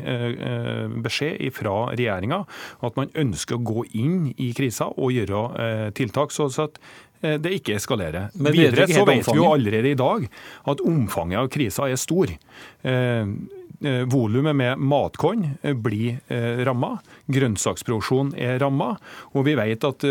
[1.04, 2.44] beskjed fra regjeringa
[2.86, 6.32] at man ønsker å gå inn i krisa og gjøre tiltak.
[6.32, 6.80] så at
[7.22, 8.30] Eh, det ikke eskalerer.
[8.34, 10.28] Men Videre så vet vi jo allerede i dag
[10.72, 12.32] at omfanget av krisa er stor.
[12.82, 13.26] Eh,
[13.82, 15.52] eh, volumet med matkorn
[15.84, 16.22] blir
[16.66, 16.96] ramma.
[17.36, 18.94] Grønnsaksproduksjon er ramma.
[19.36, 20.06] Og vi vet at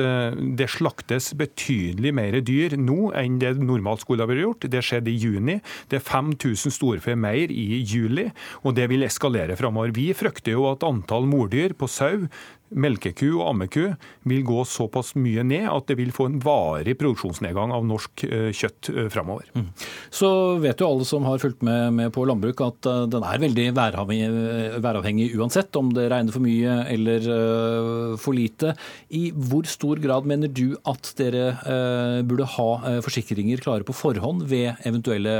[0.59, 4.69] det slaktes betydelig mer dyr nå enn det normalt skulle ha vært gjort.
[4.73, 5.59] Det skjedde i juni.
[5.91, 8.29] Det er 5000 storfe mer i juli,
[8.65, 9.95] og det vil eskalere framover.
[9.97, 12.27] Vi frykter jo at antall mordyr på sau
[12.71, 13.83] melkeku og ammeku
[14.31, 18.51] vil gå såpass mye ned at det vil få en varig produksjonsnedgang av norsk eh,
[18.55, 19.49] kjøtt eh, framover.
[19.57, 19.67] Mm.
[20.15, 20.31] Så
[20.63, 23.67] vet jo alle som har fulgt med, med på landbruk at uh, den er veldig
[23.77, 24.29] væravhengig,
[24.83, 27.27] væravhengig, uansett om det regner for mye eller
[28.21, 28.75] for lite.
[29.17, 34.81] I hvor stor grad mener du at dere burde ha forsikringer klare på forhånd ved
[34.89, 35.33] eventuelle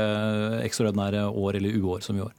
[0.65, 2.31] ekstraordinære år eller uår som i år?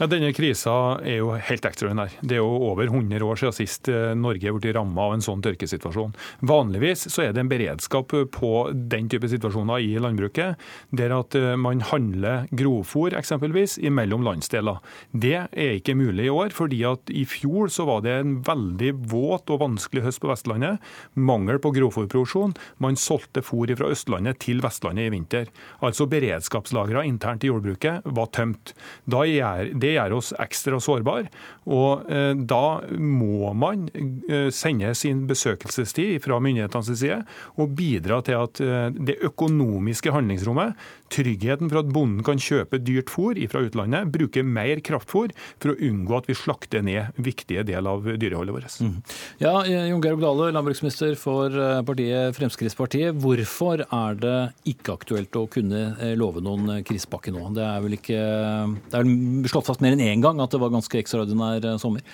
[0.00, 2.14] Ja, denne krisa er jo helt ekstraordinær.
[2.20, 5.42] Det er jo over 100 år siden sist Norge Norge blitt ramma av en sånn
[5.44, 6.14] tørkesituasjon.
[6.46, 11.56] Vanligvis så er det en beredskap på den type situasjoner i landbruket, der at eh,
[11.60, 14.80] man handler grovfôr eksempelvis mellom landsdeler.
[15.12, 18.94] Det er ikke mulig i år, fordi at i fjor så var det en veldig
[19.10, 20.80] våt og vanskelig høst på Vestlandet.
[21.14, 22.56] Mangel på grovfòrproduksjon.
[22.82, 25.50] Man solgte fôr fra Østlandet til Vestlandet i vinter.
[25.84, 28.74] Altså beredskapslagrene internt i jordbruket var tømt.
[29.10, 31.28] Gjør, det gjør oss ekstra sårbare.
[31.70, 33.88] Og eh, da må man
[34.30, 37.16] Eh, sende sin besøkelsestid fra myndighetenes side
[37.58, 40.78] og bidra til at eh, det økonomiske handlingsrommet,
[41.10, 45.78] tryggheten for at bonden kan kjøpe dyrt fôr fra utlandet, bruke mer kraftfôr for å
[45.88, 48.78] unngå at vi slakter ned viktige deler av dyreholdet vårt.
[48.78, 48.96] Mm.
[49.42, 53.18] Ja, Jon Georg Dale, landbruksminister for eh, partiet Fremskrittspartiet.
[53.18, 54.38] Hvorfor er det
[54.70, 57.48] ikke aktuelt å kunne love noen krisepakke nå?
[57.56, 60.70] Det er vel ikke det er slått fast mer enn én gang at det var
[60.70, 62.04] ganske ekstraordinær sommer?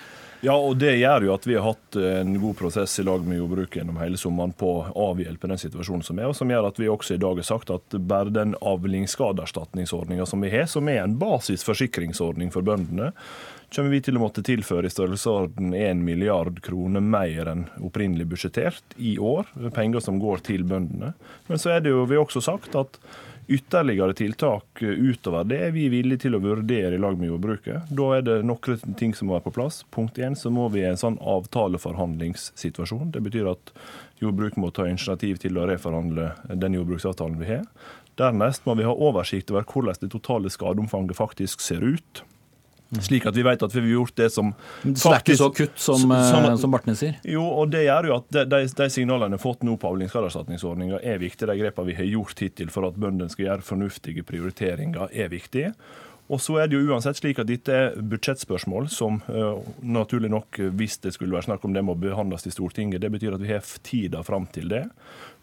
[0.45, 3.39] Ja, og det gjør jo at vi har hatt en god prosess i lag med
[3.39, 6.77] jordbruket gjennom hele sommeren på å avhjelpe den situasjonen som er, og som gjør at
[6.77, 11.01] vi også i dag har sagt at bare den avlingsskadeerstatningsordninga som vi har, som er
[11.01, 13.13] en basisforsikringsordning for bøndene,
[13.73, 18.95] kommer vi til å måtte tilføre i størrelsesorden 1 milliard kroner mer enn opprinnelig budsjettert
[18.95, 19.49] i år.
[19.75, 21.11] Penger som går til bøndene.
[21.49, 23.01] Men så er det jo vi har også sagt at
[23.47, 27.87] Ytterligere tiltak utover det er vi villige til å vurdere i lag med jordbruket.
[27.95, 29.85] Da er det noen ting som må være på plass.
[29.93, 33.13] Punkt én så må vi i en sånn avtaleforhandlingssituasjon.
[33.15, 33.71] Det betyr at
[34.19, 37.63] jordbruket må ta initiativ til å reforhandle den jordbruksavtalen vi har.
[38.19, 42.23] Dernest må vi ha oversikt over hvordan det totale skadeomfanget faktisk ser ut.
[43.03, 45.49] Slik at vi vet at vi har gjort det som Så det er ikke så
[45.51, 47.17] kutt som, som, eh, som Bartnes sier?
[47.27, 49.91] Jo, og det gjør jo at de, de, de signalene vi har fått nå på
[49.91, 51.49] avlingsskadeerstatningsordninga er viktige.
[51.51, 55.73] De grepene vi har gjort hittil for at bøndene skal gjøre fornuftige prioriteringer, er viktige.
[56.27, 60.59] Og så er det jo uansett slik at dette er budsjettspørsmål som uh, naturlig nok,
[60.75, 62.99] hvis det skulle være snakk om det, må behandles i Stortinget.
[63.03, 64.83] Det betyr at vi har tida fram til det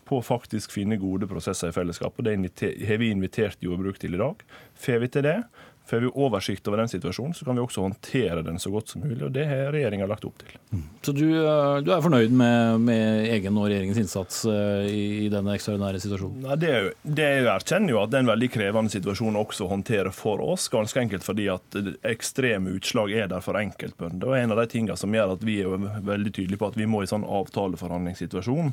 [0.05, 2.19] på å faktisk finne gode prosesser i fellesskap.
[2.19, 2.35] og Det
[2.85, 4.43] har vi invitert jordbruk til i dag.
[4.77, 5.39] Får vi til det,
[5.87, 9.03] Får vi oversikt over den situasjonen, så kan vi også håndtere den så godt som
[9.05, 9.21] mulig.
[9.27, 10.55] og Det har regjeringa lagt opp til.
[10.71, 10.85] Mm.
[11.05, 15.29] Så du, eh, du, er fornøyd med, med, egen og regjeringens innsats eh, i, i
[15.33, 16.41] denne ekstraordinære situasjonen?
[16.47, 18.97] Nei, det, er jo, det er jo erkjenner jo at det er en veldig krevende
[18.97, 20.71] situasjon også å håndtere for oss.
[20.73, 21.81] Ganske enkelt fordi at
[22.15, 24.33] ekstreme utslag er der for enkeltbønder.
[24.33, 26.89] Og En av de tingene som gjør at vi er veldig tydelige på at vi
[26.89, 28.73] må i sånn avtaleforhandlingssituasjon,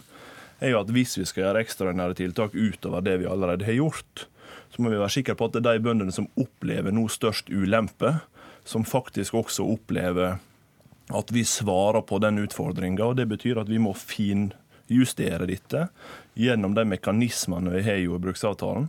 [0.62, 4.30] er jo at hvis vi skal gjøre ekstraordinære tiltak utover det vi allerede har gjort,
[4.72, 7.52] så må vi være sikre på at det er de bøndene som opplever nå størst
[7.52, 8.16] ulempe,
[8.64, 10.40] som faktisk også opplever
[11.12, 13.12] at vi svarer på den utfordringa.
[13.18, 15.88] Det betyr at vi må finjustere dette
[16.40, 18.88] gjennom de mekanismene vi har i jordbruksavtalen.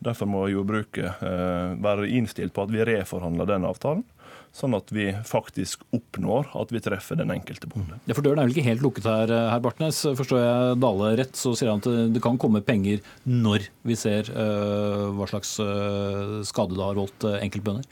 [0.00, 4.06] Derfor må jordbruket eh, være innstilt på at vi reforhandler den avtalen
[4.56, 8.00] sånn at vi faktisk oppnår at vi treffer den enkelte bonde.
[8.08, 10.02] Ja, for Døren er vel ikke helt lukket her, herr Bartnes.
[10.18, 14.30] Forstår jeg Dale rett, så sier han at det kan komme penger når vi ser
[14.34, 17.86] uh, hva slags uh, skade det har voldt enkeltbønder?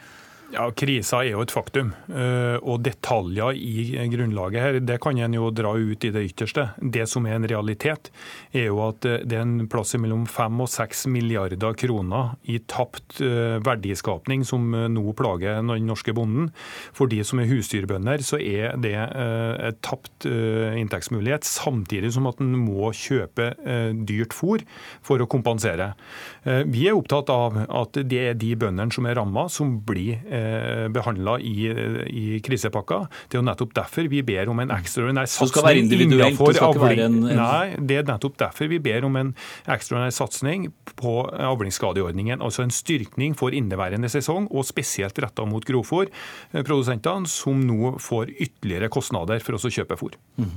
[0.48, 1.90] Ja, Krisa er jo et faktum.
[2.08, 6.70] Eh, og detaljer i grunnlaget her det kan en jo dra ut i det ytterste.
[6.80, 8.08] Det som er en realitet,
[8.56, 12.56] er jo at eh, det er en plass mellom 5 og 6 milliarder kroner i
[12.64, 16.48] tapt eh, verdiskapning som nå plager den norske bonden.
[16.96, 22.54] For de som er husdyrbønder, så er det et tapt inntektsmulighet, samtidig som at en
[22.61, 23.50] må kjøpe
[24.08, 24.64] dyrt fôr
[25.04, 25.90] for å kompensere.
[26.68, 30.22] Vi er opptatt av at det er de bøndene som er ramma, som blir
[30.94, 31.68] behandla i,
[32.09, 33.05] i krisepakka.
[33.29, 37.20] Det er jo nettopp derfor vi ber om en ekstraordinær satsing innenfor avling.
[37.29, 39.35] Nei, det er nettopp derfor vi ber om en
[39.68, 42.42] ekstraordinær satsing på avlingsskadeordningen.
[42.44, 48.90] Altså en styrkning for inneværende sesong, og spesielt retta mot grovfòrprodusentene, som nå får ytterligere
[48.92, 50.16] kostnader for å kjøpe fôr.
[50.38, 50.55] Mm.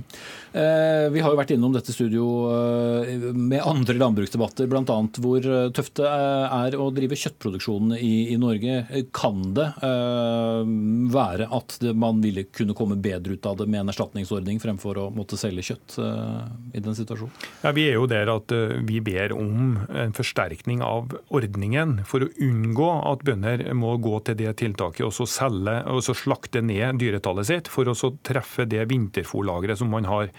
[0.52, 4.98] Eh, vi har jo vært innom dette studio eh, med andre landbruksdebatter, bl.a.
[5.22, 9.06] hvor eh, tøft det er å drive kjøttproduksjon i, i Norge.
[9.16, 14.60] Kan det være at man ville kunne komme bedre ut av det med en erstatningsordning
[14.62, 17.34] fremfor å måtte selge kjøtt uh, i den situasjonen?
[17.64, 22.26] Ja, Vi er jo der at uh, vi ber om en forsterkning av ordningen for
[22.26, 26.64] å unngå at bønder må gå til det tiltaket og så selge og så slakte
[26.66, 30.32] ned dyretallet sitt for å så treffe det vinterfòrlageret som man har.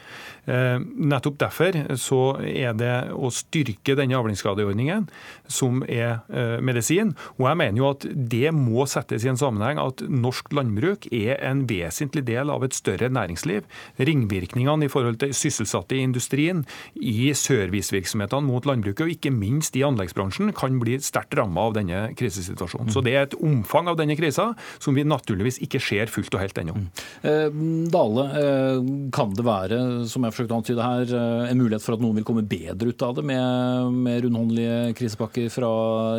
[0.42, 5.06] Nettopp derfor så er det å styrke denne avlingsskadeordningen
[5.46, 6.18] som er
[6.64, 7.12] medisin.
[7.38, 11.38] Og jeg mener jo at det må settes i en sammenheng at norsk landbruk er
[11.46, 13.68] en vesentlig del av et større næringsliv.
[14.02, 19.84] Ringvirkningene i forhold til sysselsatte i industrien, i servicevirksomhetene mot landbruket og ikke minst i
[19.86, 22.92] anleggsbransjen kan bli sterkt rammet av denne krisesituasjonen.
[22.92, 26.40] Så Det er et omfang av denne krisa som vi naturligvis ikke ser fullt og
[26.40, 26.76] helt ennå.
[26.76, 26.88] Mm.
[27.28, 31.84] Eh, Dale, eh, kan det være, som jeg forsøkte å antyde her, eh, en mulighet
[31.84, 35.72] for at noen vil komme bedre ut av det med, med rundhåndelige krisepakker fra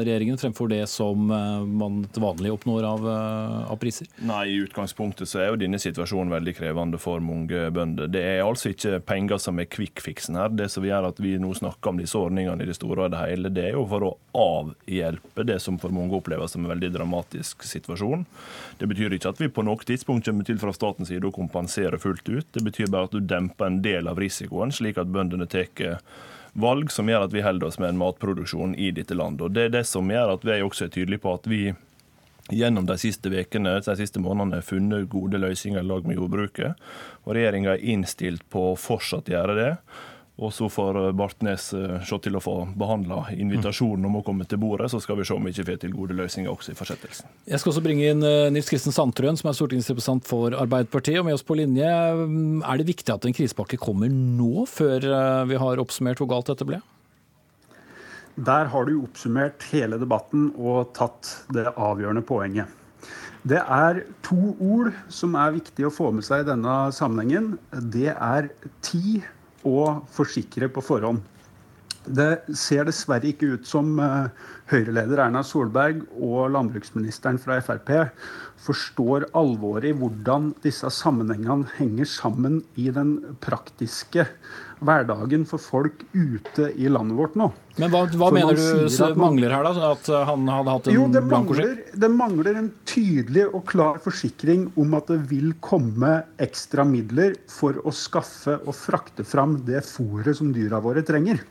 [0.03, 1.31] regjeringen, fremfor det som
[1.67, 4.07] man til vanlig oppnår av, eh, av, priser?
[4.23, 8.09] Nei, I utgangspunktet så er jo denne situasjonen veldig krevende for mange bønder.
[8.11, 10.53] Det er altså ikke penger som er quick-fixen her.
[10.53, 13.21] Det som gjør at vi nå snakker om disse ordningene i det store og det
[13.21, 16.93] hele, det er jo for å avhjelpe det som for mange oppleves som en veldig
[16.95, 18.25] dramatisk situasjon.
[18.79, 21.99] Det betyr ikke at vi på noe tidspunkt kommer til fra statens side å kompensere
[22.01, 22.47] fullt ut.
[22.53, 25.99] Det betyr bare at du demper en del av risikoen, slik at bøndene tar
[26.53, 29.47] valg som gjør at vi holder oss med en matproduksjon i dette landet.
[29.47, 31.63] Og Det er det som gjør at vi også er tydelige på at vi
[32.51, 36.79] gjennom de siste vekene, de siste månedene har funnet gode løsninger i lag med jordbruket.
[37.23, 39.71] Og regjeringa er innstilt på å fortsatt gjøre det.
[40.41, 44.57] Og så får Bartnes eh, se til å få behandla invitasjonen om å komme til
[44.63, 47.29] bordet, så skal vi se om vi ikke får til gode løsninger også i fortsettelsen.
[47.45, 51.27] Jeg skal også bringe inn eh, Nils Kristen Sandtrøen, som er stortingsrepresentant for Arbeiderpartiet, og
[51.27, 51.85] med oss på linje.
[51.85, 56.49] Er det viktig at en krisepakke kommer nå, før eh, vi har oppsummert hvor galt
[56.49, 56.81] dette ble?
[58.33, 62.79] Der har du oppsummert hele debatten og tatt det avgjørende poenget.
[63.45, 67.53] Det er to ord som er viktig å få med seg i denne sammenhengen.
[67.93, 68.49] Det er
[68.81, 69.27] tid
[69.67, 71.21] og forsikre på forhånd.
[72.03, 74.27] Det ser dessverre ikke ut som uh,
[74.71, 77.93] Høyre-leder Erna Solberg og landbruksministeren fra Frp
[78.63, 84.27] forstår alvoret i hvordan disse sammenhengene henger sammen i den praktiske
[84.85, 87.49] hverdagen for folk ute i landet vårt nå.
[87.81, 89.87] Men hva, hva mener du man, mangler her, da?
[89.93, 94.67] At han hadde hatt en jo, det mangler, det mangler en tydelig og klar forsikring
[94.79, 100.37] om at det vil komme ekstra midler for å skaffe og frakte fram det fôret
[100.37, 101.41] som dyra våre trenger.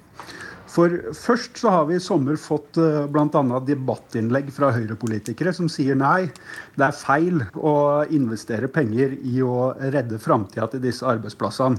[0.72, 3.42] For først så har vi i sommer fått eh, bl.a.
[3.66, 6.30] debattinnlegg fra Høyre-politikere som sier nei,
[6.78, 7.74] det er feil å
[8.14, 11.76] investere penger i å redde framtida til disse arbeidsplassene.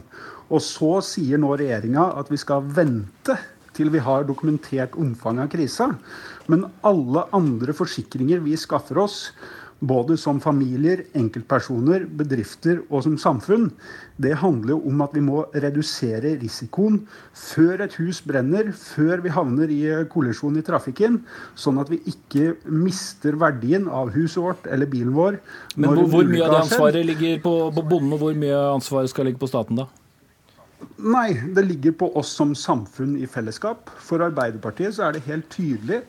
[0.53, 3.39] Og så sier nå regjeringa at vi skal vente
[3.73, 5.89] til vi har dokumentert omfanget av krisa.
[6.51, 9.31] Men alle andre forsikringer vi skaffer oss,
[9.83, 13.69] både som familier, enkeltpersoner, bedrifter og som samfunn,
[14.21, 17.01] det handler jo om at vi må redusere risikoen
[17.37, 19.81] før et hus brenner, før vi havner i
[20.13, 21.19] kollisjon i trafikken,
[21.59, 25.41] sånn at vi ikke mister verdien av huset vårt eller bilen vår.
[25.75, 29.11] Men hvor, hvor mye av det ansvaret ligger på, på bonden, og hvor mye ansvaret
[29.11, 29.89] skal ligge på staten da?
[31.03, 33.91] Nei, det ligger på oss som samfunn i fellesskap.
[34.03, 36.01] For Arbeiderpartiet så er det helt tydelig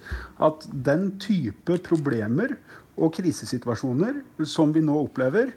[0.42, 2.56] at den type problemer
[2.96, 5.52] og krisesituasjoner som vi nå opplever,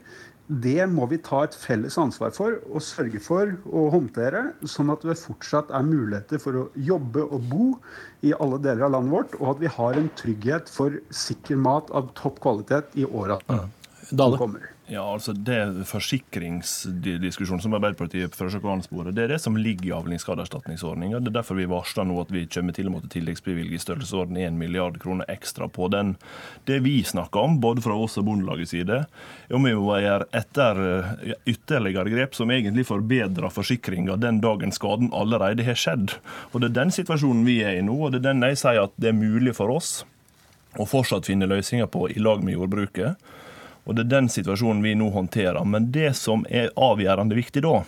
[0.48, 5.04] det må vi ta et felles ansvar for og sørge for å håndtere, sånn at
[5.04, 7.66] det fortsatt er muligheter for å jobbe og bo
[8.24, 11.92] i alle deler av landet vårt, og at vi har en trygghet for sikker mat
[11.92, 13.36] av topp kvalitet i åra
[14.08, 14.72] som kommer.
[14.88, 19.92] Ja, altså Det forsikringsdiskusjonen som Arbeiderpartiet forsøker å anspore, det er det som ligger i
[19.92, 21.18] avlingsskadeerstatningsordninga.
[21.20, 24.38] Det er derfor vi varsler nå at vi kommer til å måtte tilleggsbevilge i størrelsesorden
[24.40, 26.14] 1 milliard kroner ekstra på den.
[26.64, 30.30] Det vi snakker om, både fra oss og Bondelagets side, er om vi må gjøre
[30.40, 30.80] etter
[31.44, 36.16] ytterligere grep som egentlig forbedrer forsikringa den dagen skaden allerede har skjedd.
[36.54, 38.86] Og Det er den situasjonen vi er i nå, og det er den jeg sier
[38.86, 39.98] at det er mulig for oss
[40.80, 43.20] å fortsatt finne løsninger på i lag med jordbruket.
[43.88, 45.64] Og Det er den situasjonen vi nå håndterer.
[45.64, 47.80] Men det som er avgjørende viktig da,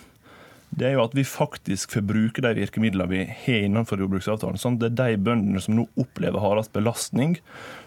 [0.70, 4.58] det er jo at vi faktisk får bruke de virkemidlene vi har innenfor jordbruksavtalen.
[4.58, 7.36] sånn at det er de bøndene som nå opplever hardest belastning,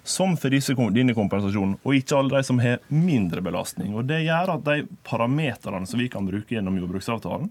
[0.03, 3.95] som får denne kompensasjonen, og ikke alle de som har mindre belastning.
[3.95, 7.49] Og Det gjør at de parameterne som vi kan bruke gjennom jordbruksavtalen,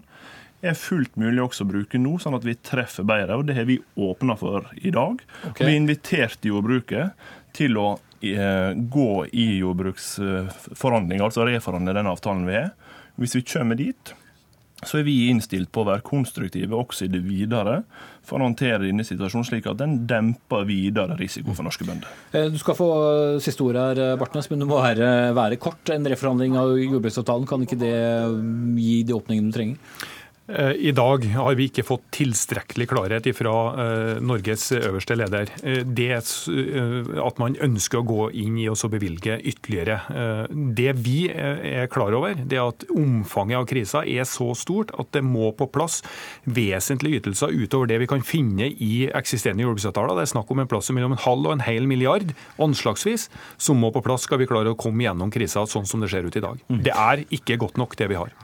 [0.63, 3.35] er fullt mulig også å bruke nå, sånn at vi treffer bedre.
[3.35, 5.19] og Det har vi åpna for i dag.
[5.49, 5.67] Okay.
[5.67, 7.11] Vi inviterte jordbruket
[7.53, 12.69] til å gå i jordbruksforhandlinger, altså reforhandle den avtalen vi har.
[13.19, 14.13] Hvis vi kommer dit,
[14.87, 17.81] så er vi innstilt på å være konstruktive også i det videre
[18.23, 22.09] for å håndtere denne situasjonen, slik at den demper videre risiko for norske bønder.
[22.35, 25.91] Eh, du skal få eh, siste ord her, Bartnes, men det må være, være kort.
[25.93, 27.95] En reforhandling av jordbruksavtalen, kan ikke det
[28.79, 30.03] gi de åpningene du trenger?
[30.47, 35.47] Eh, I dag har vi ikke fått tilstrekkelig klarhet fra uh, Norges øverste leder.
[35.63, 39.95] Uh, det at man ønsker å gå inn i og bevilge ytterligere.
[40.75, 45.13] Det vi er klar over, det er at omfanget av krisa er så stort at
[45.15, 46.01] det må på plass
[46.43, 50.17] vesentlige ytelser utover det vi kan finne i eksisterende jordbruksavtaler.
[50.19, 53.79] Det er snakk om en plass mellom en halv og en hel milliard, anslagsvis, som
[53.79, 56.37] må på plass skal vi klare å komme gjennom krisa sånn som det ser ut
[56.39, 56.59] i dag.
[56.67, 56.83] Mm.
[56.85, 58.35] Det er ikke godt nok, det vi har.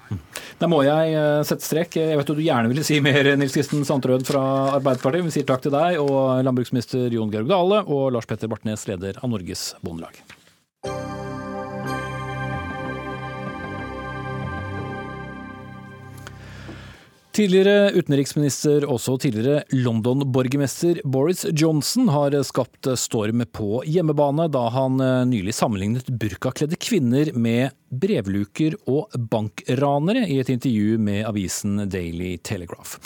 [0.59, 2.09] Da må jeg sette strek trekk.
[2.09, 5.25] Jeg vet at du gjerne ville si mer, Nils Kristen Sandtrøen fra Arbeiderpartiet.
[5.25, 9.17] Vi sier takk til deg og landbruksminister Jon Georg Dale og Lars Petter Bartnes, leder
[9.21, 10.21] av Norges Bondelag.
[17.39, 24.99] Tidligere utenriksminister, også tidligere London-borgermester Boris Johnson har skapt storm på hjemmebane da han
[25.29, 32.97] nylig sammenlignet burkakledde kvinner med brevluker og bankranere i et intervju med avisen Daily Telegraph.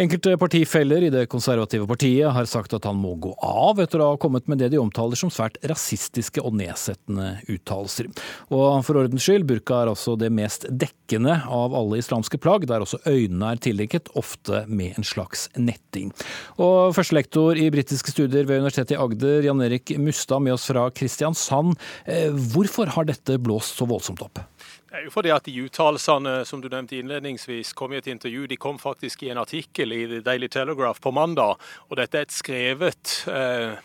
[0.00, 4.12] Enkelte partifeller i det konservative partiet har sagt at han må gå av etter å
[4.12, 8.10] ha kommet med det de omtaler som svært rasistiske og nedsettende uttalelser.
[8.54, 12.84] Og for ordens skyld, burka er altså det mest dekkende av alle islamske plagg, der
[12.84, 16.12] også øynene er tildekket, ofte med en slags netting.
[16.60, 20.86] Og førstelektor i britiske studier ved Universitetet i Agder, Jan Erik Mustad med oss fra
[20.94, 21.76] Kristiansand.
[22.06, 24.29] Eh, hvorfor har dette blåst så voldsomt opp?
[24.90, 28.48] Det er jo fordi at De uttalelsene som du nevnte innledningsvis kom i et intervju,
[28.50, 31.62] de kom faktisk i en artikkel i The Daily Telegraph på mandag.
[31.86, 33.78] og Dette er et skrevet eh,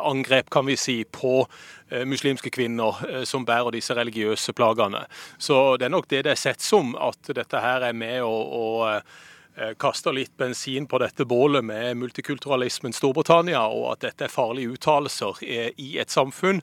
[0.00, 1.44] angrep kan vi si, på
[1.90, 5.04] eh, muslimske kvinner eh, som bærer disse religiøse plagene.
[5.36, 8.96] Så Det er nok det det er sett som, at dette her er med å,
[8.96, 14.72] eh, kaster litt bensin på dette bålet med multikulturalismen Storbritannia, og at dette er farlige
[14.76, 15.40] uttalelser
[15.80, 16.60] i et samfunn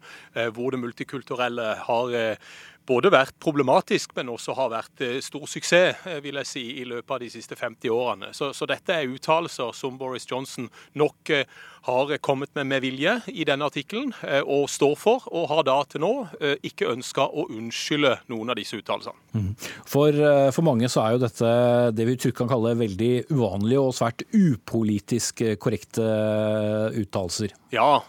[0.54, 2.14] hvor det multikulturelle har
[2.88, 7.22] både vært problematisk, men også har vært stor suksess, vil jeg si, i løpet av
[7.24, 8.32] de siste 50 årene.
[8.36, 10.68] Så, så dette er uttalelser som Boris Johnson
[11.00, 11.32] nok
[11.84, 14.14] har kommet med med vilje i denne artikkelen,
[14.48, 16.12] og står for, og har da til nå
[16.64, 19.20] ikke ønska å unnskylde noen av disse uttalelsene.
[19.34, 19.50] Mm.
[19.90, 20.20] For,
[20.54, 21.50] for, mange så er jo dette
[21.98, 26.06] det vi trygt kan kalle veldig uvanlige og svært upolitisk korrekte
[27.02, 27.54] uttalelser.
[27.74, 28.04] Ja,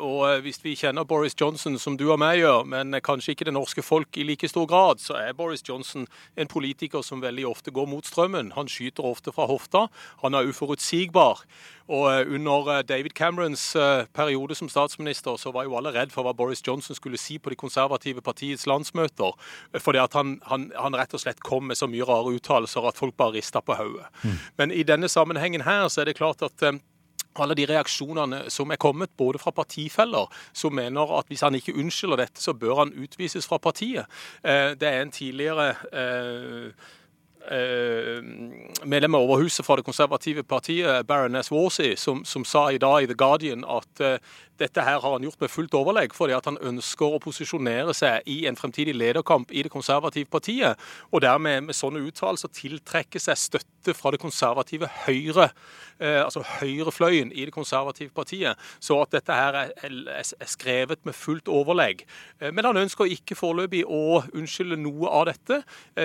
[0.00, 3.54] og hvis vi kjenner Boris Johnson som du og meg gjør, men kanskje ikke det
[3.54, 6.06] norske folk i like stor grad, så er Boris Johnson
[6.36, 8.54] en politiker som veldig ofte går mot strømmen.
[8.56, 9.86] Han skyter ofte fra hofta.
[10.24, 11.44] Han er uforutsigbar.
[11.88, 16.12] Og eh, Under eh, David Camerons eh, periode som statsminister så var jo alle redd
[16.14, 19.34] for hva Boris Johnson skulle si på de konservative partiets landsmøter.
[19.80, 23.00] Fordi at han, han, han rett og slett kom med så mye rare uttalelser at
[23.00, 24.08] folk bare rista på hodet.
[24.22, 24.38] Mm.
[24.58, 26.64] Men i denne sammenhengen her så er det klart at
[27.40, 31.72] alle de reaksjonene som er kommet, både fra partifeller som mener at hvis han ikke
[31.80, 34.04] unnskylder dette, så bør han utvises fra partiet.
[34.42, 35.70] Det er en tidligere
[37.50, 38.22] Eh,
[38.84, 43.08] medlem av Overhuset fra det konservative partiet, Baroness Warsey, som, som, sa i dag i
[43.10, 44.14] The Guardian at uh,
[44.62, 48.28] dette her har han gjort med fullt overlegg fordi at han ønsker å posisjonere seg
[48.30, 50.78] i en fremtidig lederkamp i det konservative partiet,
[51.10, 55.48] og dermed med sånne uttalelser tiltrekke seg støtte fra det konservative Høyre,
[55.98, 58.60] uh, altså høyrefløyen i det konservative partiet.
[58.78, 62.06] Så at dette her er, er, er skrevet med fullt overlegg.
[62.38, 65.62] Uh, men han ønsker ikke foreløpig å unnskylde noe av dette,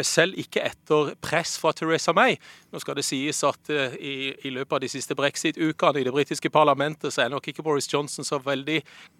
[0.07, 2.37] selv ikke etter press fra Teresa May.
[2.71, 6.13] Nå skal det sies at uh, i, i, løpet av de siste brexit-ukene i det
[6.15, 8.79] britiske parlamentet, så er nok ikke Boris Johnson så veldig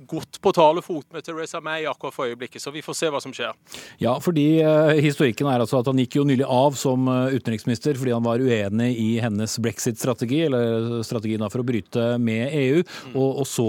[0.10, 2.64] godt på talefot med Teresa May akkurat for øyeblikket.
[2.64, 3.56] Så vi får se hva som skjer.
[4.04, 7.98] Ja, fordi uh, historikken er altså at han gikk jo nylig av som uh, utenriksminister
[8.00, 13.16] fordi han var uenig i hennes brexit-strategi, eller strategien for å bryte med EU, mm.
[13.16, 13.68] og, og, så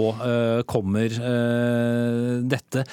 [0.69, 1.13] kommer
[2.51, 2.83] dette.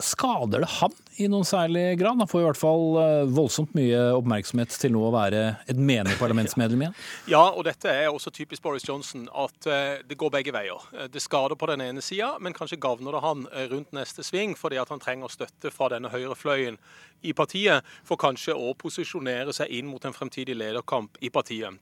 [0.00, 2.16] Skader det han i noen særlig grad?
[2.16, 6.14] Han får i hvert fall eh, voldsomt mye oppmerksomhet til nå å være et menig
[6.20, 6.96] parlamentsmedlem igjen.
[7.28, 10.88] Ja, og dette er også typisk Boris Johnson, at eh, det går begge veier.
[10.96, 14.56] Eh, det skader på den ene sida, men kanskje gagner det han rundt neste sving,
[14.58, 16.80] fordi at han trenger støtte fra denne høyrefløyen
[17.22, 21.76] i partiet, for kanskje å posisjonere seg inn mot en fremtidig lederkamp i partiet.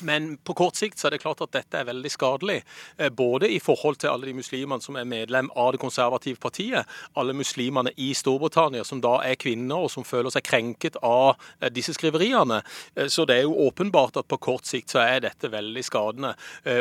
[0.00, 2.58] Men på kort sikt så er det klart at dette er veldig skadelig.
[2.96, 6.86] Eh, både i forhold til alle de muslimene som er medlem av det konservative partiet,
[7.18, 11.70] alle muslimene i Storbritannia som da er kvinner og som føler seg krenket av eh,
[11.74, 12.60] disse skriveriene.
[12.94, 16.34] Eh, så det er jo åpenbart at på kort sikt så er dette veldig skadende.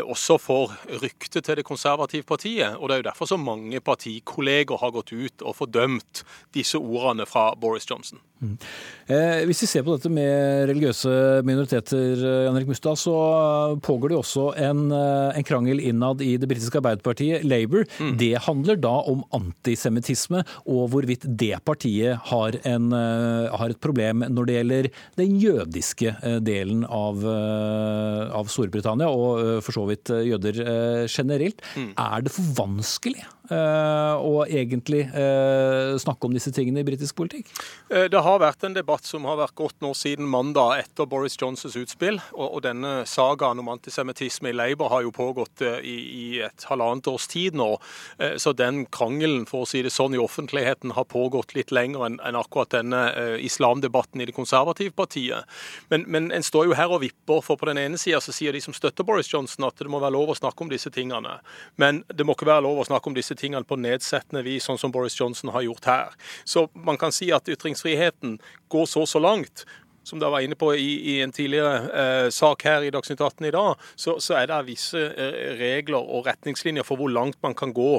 [0.07, 2.76] Også for ryktet til det konservative partiet.
[2.78, 6.24] Og det er jo derfor så mange partikolleger har gått ut og fordømt
[6.55, 8.22] disse ordene fra Boris Johnson.
[8.38, 8.58] Mm.
[9.08, 13.16] Eh, hvis vi ser på dette med religiøse minoriteter, Jan Erik Mustad, så
[13.84, 17.86] pågår det også en, eh, en krangel innad i det britiske arbeiderpartiet, Labour.
[18.00, 18.18] Mm.
[18.18, 24.26] Det handler da om antisemittisme og hvorvidt det partiet har, en, eh, har, et problem
[24.28, 31.08] når det gjelder den jødiske eh, delen av, av Storbritannia, og for så vidt jøder
[31.08, 31.62] generelt.
[31.76, 31.94] Mm.
[31.98, 35.06] Er det for vanskelig å egentlig
[36.02, 37.50] snakke om disse tingene i britisk politikk?
[37.88, 41.78] Det har vært en debatt som har vært gått nå siden mandag etter Boris Johnsons
[41.80, 42.20] utspill.
[42.36, 47.28] og, denne sagaen om antisemittisme i Labour har jo pågått eh, i, et halvannet års
[47.32, 47.70] tid nå.
[48.20, 52.08] Eh, så den krangelen for å si det sånn, i offentligheten har pågått litt lenger
[52.08, 55.48] enn, akkurat denne eh, islamdebatten i det konservative partiet.
[55.91, 58.56] Men, men, en står jo her og vipper, for på den ene sida så sier
[58.56, 61.39] de som støtter Boris Johnson at det må være lov å snakke om disse tingene.
[61.82, 64.82] Men det må ikke være lov å snakke om disse tingene på nedsettende vis, sånn
[64.82, 66.16] som Boris Johnson har gjort her.
[66.46, 68.40] Så man kan si at ytringsfriheten
[68.74, 69.66] går så så langt
[70.08, 73.50] som dere var inne på i, i en tidligere eh, sak her i Dagsnytt 18
[73.50, 77.58] i dag, så, så er det visse eh, regler og retningslinjer for hvor langt man
[77.58, 77.98] kan gå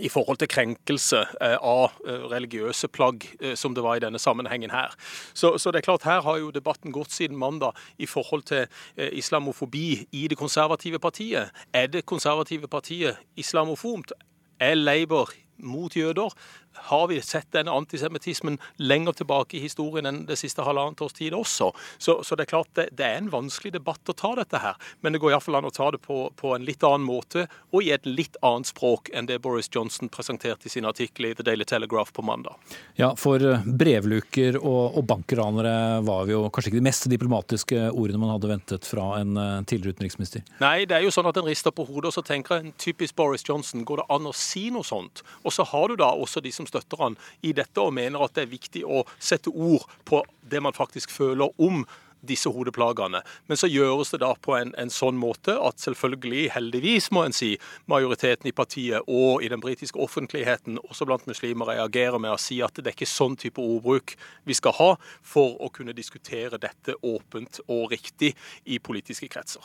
[0.00, 3.26] i forhold til krenkelse eh, av eh, religiøse plagg,
[3.58, 4.94] som det var i denne sammenhengen her.
[5.34, 8.70] Så, så, det er klart, her har jo debatten gått siden mandag i forhold til
[8.96, 11.50] islamofobi i det konservative partiet.
[11.74, 14.14] Er det konservative partiet islamofomt?
[14.62, 16.30] Er Labour mot jøder?
[16.74, 21.34] Har vi sett denne antisemittismen lenger tilbake i historien enn det siste halvannet års tid
[21.36, 21.72] også.
[21.98, 24.78] Så, så det er klart det, det, er en vanskelig debatt å ta dette her.
[25.00, 27.82] Men det går iallfall an å ta det på, på, en litt annen måte og
[27.82, 31.46] i et litt annet språk enn det Boris Johnson presenterte i sin artikkel i The
[31.46, 32.58] Daily Telegraph på mandag.
[33.00, 38.20] Ja, for eh, brevluker og, og bankranere var jo kanskje ikke de mest diplomatiske ordene
[38.22, 40.44] man hadde ventet fra en eh, tidligere utenriksminister?
[40.62, 43.16] Nei, det er jo sånn at en rister på hodet og så tenker en typisk
[43.18, 43.86] Boris Johnson.
[43.88, 45.24] Går det an å si noe sånt?
[45.42, 48.34] Og så har du da også de som støtter han i dette og mener at
[48.36, 51.84] det er viktig å sette ord på det man faktisk føler om
[52.26, 53.22] disse hodeplagene.
[53.50, 57.36] Men så gjøres det da på en, en sånn måte at selvfølgelig, heldigvis må en
[57.36, 57.54] si,
[57.90, 62.60] majoriteten i partiet og i den britiske offentligheten, også blant muslimer, reagerer med å si
[62.64, 64.14] at det er ikke sånn type ordbruk
[64.48, 64.90] vi skal ha
[65.26, 68.32] for å kunne diskutere dette åpent og riktig
[68.64, 69.64] i politiske kretser.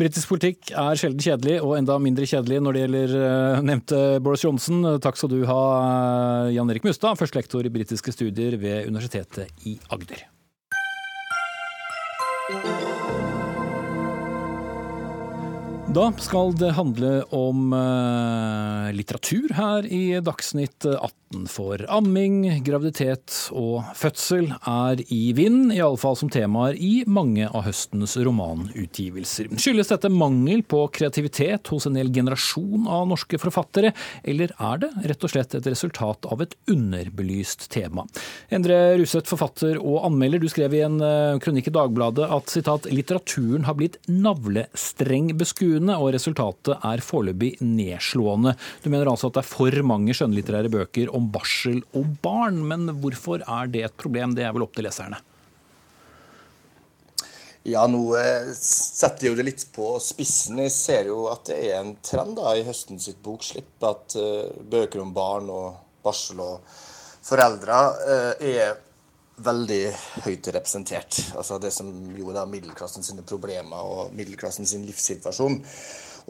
[0.00, 4.44] Britisk politikk er sjelden kjedelig, og enda mindre kjedelig når det gjelder uh, nevnte Boris
[4.46, 4.84] Johnson.
[5.02, 5.62] Takk skal du ha,
[6.52, 10.31] Jan Erik Mustad, førstelektor i britiske studier ved Universitetet i Agder.
[12.52, 13.01] Thank you.
[15.92, 21.18] Da skal det handle om uh, litteratur her i Dagsnytt 18
[21.48, 28.18] for amming, graviditet og fødsel er i vind, iallfall som temaer i mange av høstens
[28.20, 29.50] romanutgivelser.
[29.60, 34.90] Skyldes dette mangel på kreativitet hos en hel generasjon av norske forfattere, eller er det
[35.12, 38.04] rett og slett et resultat av et underbelyst tema?
[38.52, 42.88] Endre Ruseth, forfatter og anmelder, du skrev i en eh, kronikk i Dagbladet at citat,
[42.92, 48.54] litteraturen har blitt navlestreng beskuende, og resultatet er foreløpig nedslående.
[48.84, 52.62] Du mener altså at det er for mange skjønnlitterære bøker om barsel og barn.
[52.68, 54.36] Men hvorfor er det et problem?
[54.38, 55.18] Det er vel opp til leserne?
[57.62, 60.58] Ja, nå eh, setter jo det litt på spissen.
[60.64, 64.50] Jeg ser jo at det er en trend da, i høsten sitt bokslipp at uh,
[64.70, 66.72] bøker om barn og barsel og
[67.22, 68.74] foreldre uh, er
[69.44, 69.82] veldig
[70.26, 71.18] høyt representert.
[71.36, 75.60] Altså det som jo er middelklassen sine problemer og middelklassen sin livssituasjon.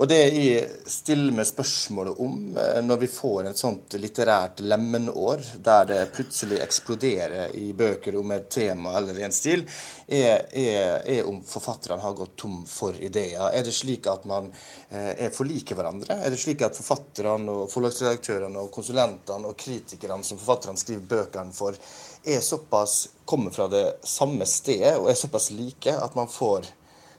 [0.00, 5.42] Og det jeg stiller meg spørsmålet om eh, når vi får et sånt litterært lemenår,
[5.64, 9.66] der det plutselig eksploderer i bøker om et tema eller en stil,
[10.08, 13.50] er, er, er om forfatterne har gått tom for ideer.
[13.52, 14.48] Er det slik at man
[14.88, 16.16] eh, er for like hverandre?
[16.16, 21.52] Er det slik at forfatterne og forlagsredaktørene og konsulentene og kritikerne som forfatterne skriver bøkene
[21.56, 21.76] for,
[22.24, 26.68] er såpass, kommer fra det samme stedet og er såpass like at man får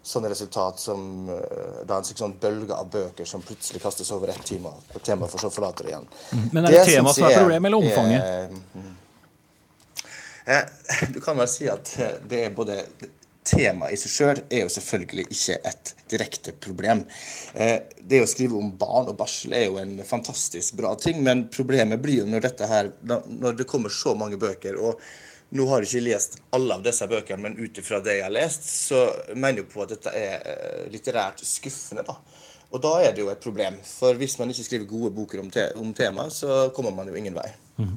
[0.04, 4.43] sånne resultat som uh, da en sånn bølge av bøker som plutselig kastes over ett
[4.45, 6.08] tema, tema for så forlater det igjen.
[6.32, 6.45] Mm.
[6.51, 8.22] Men er det, det tema som er problemet, eller omfanget?
[8.22, 8.95] Er, mm,
[10.45, 10.74] eh,
[11.16, 11.93] du kan vel si at
[12.28, 12.82] det er både
[13.48, 17.04] Temaet i seg sjøl er jo selvfølgelig ikke et direkte problem.
[17.54, 21.48] Eh, det å skrive om barn og barsel er jo en fantastisk bra ting, men
[21.54, 24.80] problemet blir jo når, her, når det kommer så mange bøker.
[24.80, 25.02] og
[25.54, 28.34] nå har jeg ikke lest alle av disse bøkene, men ut ifra det jeg har
[28.34, 29.04] lest, så
[29.36, 32.06] mener jeg på at dette er eh, litterært skuffende.
[32.08, 32.18] da.
[32.74, 33.76] Og da er det jo et problem.
[33.86, 37.17] For hvis man ikke skriver gode boker om, te om temaet, så kommer man jo
[37.19, 37.51] ingen vei.
[37.78, 37.93] Mm.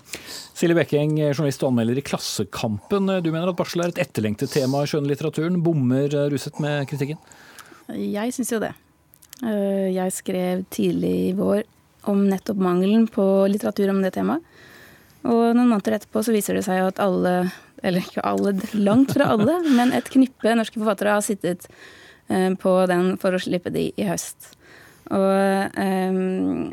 [0.57, 3.09] Silje Bekking, journalist og anmelder i Klassekampen.
[3.25, 5.63] Du mener at barsel er et etterlengtet tema i skjønnlitteraturen.
[5.65, 7.21] Bommer Ruset med kritikken?
[7.89, 8.75] Jeg syns jo det.
[9.45, 11.65] Eh, jeg skrev tidlig i vår
[12.11, 14.45] om nettopp mangelen på litteratur om det temaet.
[15.27, 17.49] Og noen måneder etterpå så viser det seg at alle,
[17.83, 21.67] eller ikke alle, langt fra alle, men et knippe norske forfattere har sittet
[22.31, 24.53] eh, på den for å slippe de i høst.
[25.15, 26.73] Og um,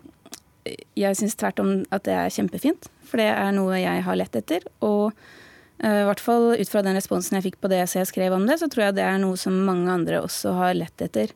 [0.98, 4.38] jeg syns tvert om at det er kjempefint, for det er noe jeg har lett
[4.40, 4.66] etter.
[4.86, 8.36] Og uh, i hvert fall ut fra den responsen jeg fikk på det jeg skrev
[8.38, 11.34] om det, så tror jeg det er noe som mange andre også har lett etter.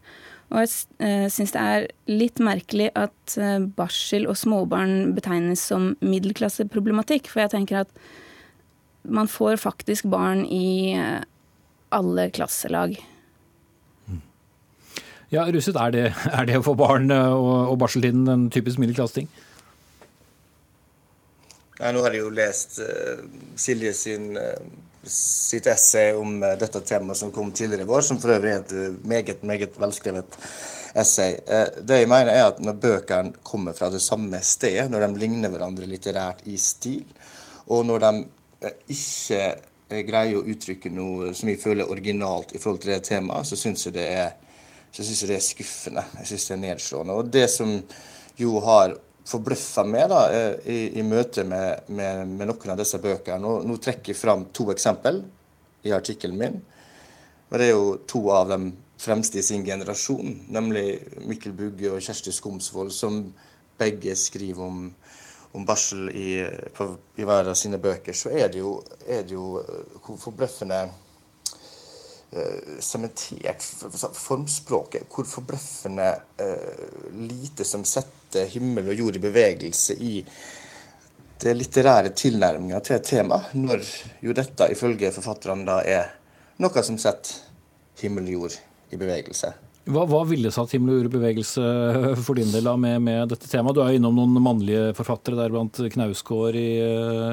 [0.48, 0.72] Og jeg
[1.04, 7.30] uh, syns det er litt merkelig at uh, barsel og småbarn betegnes som middelklasseproblematikk.
[7.30, 7.94] For jeg tenker at
[9.08, 10.98] man får faktisk barn i
[11.96, 12.98] alle klasselag.
[15.32, 16.06] Ja, Russet, er det,
[16.40, 19.28] er det få barn og, og barseltiden en typisk middelklasseting?
[21.78, 22.80] Nei, nå har jeg jo lest
[23.60, 24.32] Silje sin
[25.10, 28.64] sitt essay om uh, dette temaet som kom tidligere i vår, som for øvrig er
[28.64, 30.38] et eh, meget, meget velskrevet
[30.98, 31.38] essay.
[31.48, 35.22] Eh, det jeg mener er at Når bøkene kommer fra det samme stedet, når de
[35.22, 37.06] ligner hverandre litterært i stil,
[37.68, 42.82] og når de ikke greier å uttrykke noe som jeg føler er originalt i forhold
[42.84, 44.34] til det temaet, så syns jeg det er
[44.98, 46.04] så synes jeg det er skuffende.
[46.18, 47.18] Jeg syns det er nedslående.
[47.20, 47.70] Og det som
[48.42, 48.96] jo har
[49.30, 53.38] forbløffa meg da, eh, i, i møte med, med, med, noen av disse bøkene.
[53.44, 55.22] Nå, nå trekker jeg fram to eksempel
[55.86, 56.58] i artikkelen min.
[57.52, 60.88] Og det er jo to av de fremste i sin generasjon, nemlig
[61.30, 63.22] Mikkel Bugge og Kjersti Skomsvold, som
[63.78, 64.88] begge skriver om,
[65.54, 66.32] om barsel i,
[66.74, 66.90] på,
[67.22, 68.18] i hver av sine bøker.
[68.18, 70.88] Så er det jo, er det jo eh, forbløffende
[72.84, 73.64] sementert
[74.14, 75.08] formspråket.
[75.14, 76.08] Hvor forbløffende
[76.42, 80.14] uh, lite som setter himmel og jord i bevegelse i
[81.38, 83.86] det litterære tilnærminga til et tema, når
[84.26, 86.12] jo dette ifølge forfatterne da er
[86.64, 87.38] noe som setter
[88.02, 88.58] himmel og jord
[88.92, 89.54] i bevegelse.
[89.88, 91.68] Hva, hva ville satt himmel og jord i bevegelse
[92.26, 93.78] for din del med, med, dette temaet?
[93.78, 96.70] Du er innom noen mannlige forfattere, deriblant Knausgård i,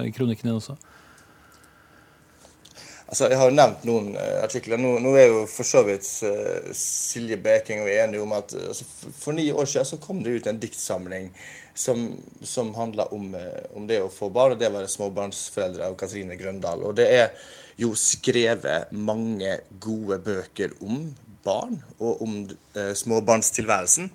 [0.06, 0.76] i kronikken din også?
[3.04, 4.80] Altså, jeg har jo nevnt noen uh, artikler.
[4.80, 8.54] Nå, nå, er jo for så vidt uh, Silje Beking og vi enige om at
[8.56, 11.28] uh, altså, for ni år siden så kom det ut en diktsamling
[11.76, 12.06] som,
[12.40, 13.34] som handla om,
[13.74, 14.54] om, det å få barn.
[14.54, 16.86] og Det var 'Småbarnsforeldre' av Katrine Grøndal.
[16.86, 21.08] Og det er jo skrevet mange gode bøker om
[21.44, 22.36] barn og om
[22.72, 24.06] småbarnstilværelsen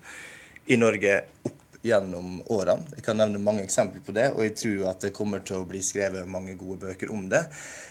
[0.72, 2.88] i Norge opp gjennom årene.
[2.96, 5.68] Jeg kan nevne mange eksempler på det, og jeg tror at det kommer til å
[5.68, 7.44] bli skrevet mange gode bøker om det.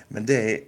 [0.08, 0.58] Men det jeg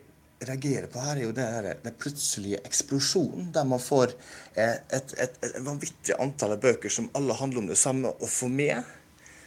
[0.49, 4.15] reagerer på her, er jo det her, den plutselige eksplosjonen, der man får
[4.55, 8.13] et, et, et, et, vanvittig antall av bøker som alle handler om det samme.
[8.19, 8.81] Og for meg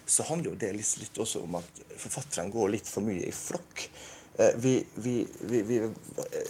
[0.06, 3.34] så handler jo det litt, litt også om at forfatterne går litt for mye i
[3.36, 3.88] flokk.
[4.38, 5.80] Eh, vi, vi, vi,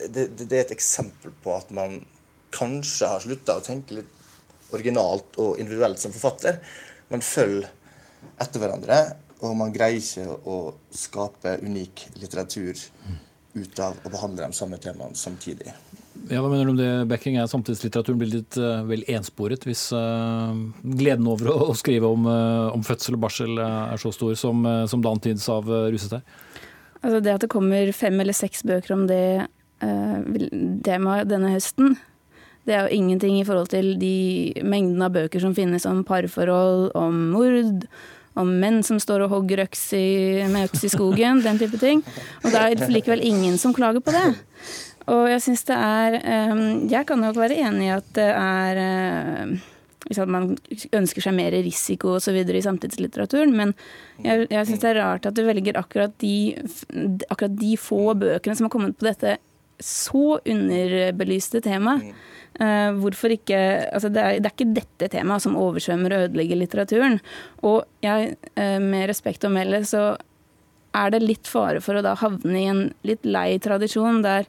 [0.10, 2.02] det, det, er et eksempel på at man
[2.54, 4.20] kanskje har slutta å tenke litt
[4.74, 6.60] originalt og individuelt som forfatter.
[7.14, 7.70] Man følger
[8.42, 9.00] etter hverandre,
[9.44, 10.58] og man greier ikke å
[10.96, 12.80] skape unik litteratur
[13.54, 15.74] ut av å behandle de samme temaene samtidig.
[16.30, 17.36] Ja, hva mener du om det, Becking?
[17.38, 22.28] Er samtidslitteraturen blir litt uh, vel ensporet hvis uh, gleden over å, å skrive om,
[22.30, 26.24] uh, om, fødsel og barsel er så stor som, som det antydes av uh, Rusetær?
[27.02, 29.26] Altså det at det kommer fem eller seks bøker om det
[29.84, 31.98] temaet denne høsten,
[32.64, 36.94] det er jo ingenting i forhold til de mengden av bøker som finnes om parforhold,
[36.96, 37.84] om mord,
[38.40, 40.08] om menn som står og hogger øks i,
[40.50, 42.02] med øks i skogen, den type ting.
[42.44, 44.26] Og det er likevel ingen som klager på det.
[45.12, 48.80] Og jeg syns det er ehm, Jeg kan nok være enig i at det er
[48.84, 49.70] eh,
[50.28, 50.50] man
[50.96, 52.36] ønsker seg mer risiko osv.
[52.36, 53.56] i samtidslitteraturen.
[53.56, 53.74] Men
[54.24, 56.54] jeg, jeg syns det er rart at du velger akkurat de,
[57.30, 59.38] akkurat de få bøkene som har kommet på dette
[59.84, 62.14] så underbelyste temaet.
[62.54, 66.60] Uh, hvorfor ikke Altså, det er, det er, ikke dette temaet som oversvømmer og ødelegger
[66.60, 67.18] litteraturen.
[67.66, 70.14] Og jeg, uh, med respekt å melde, så
[70.94, 74.46] er det litt fare for å da havne i en litt lei tradisjon der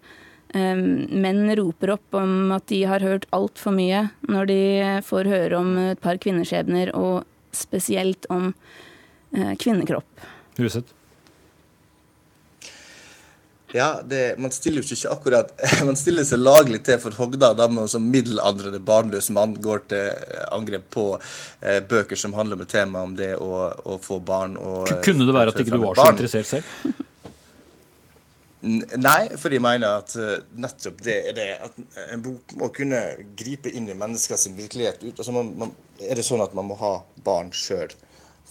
[0.52, 4.60] um, menn roper opp om at de har hørt altfor mye når de
[5.06, 7.24] får høre om et par kvinneskjebner, og
[7.56, 10.28] spesielt om uh, kvinnekropp.
[10.60, 10.93] Huset.
[13.74, 15.48] Ja, det, man stiller jo ikke akkurat
[15.88, 20.28] Man stiller seg laglig til for Hogda da man som middelaldrende barnløs mann går til
[20.54, 24.54] angrep på eh, bøker som handler om temaet om det å, å, få barn.
[24.62, 27.02] Og, Kunne det være at ikke du var så interessert selv?
[28.64, 31.48] Nei, for jeg mener at uh, nettopp det er det.
[31.66, 33.00] At en bok må kunne
[33.36, 35.02] gripe inn i menneskers virkelighet.
[35.10, 36.94] Altså man, man, er det sånn at man må ha
[37.26, 37.90] barn sjøl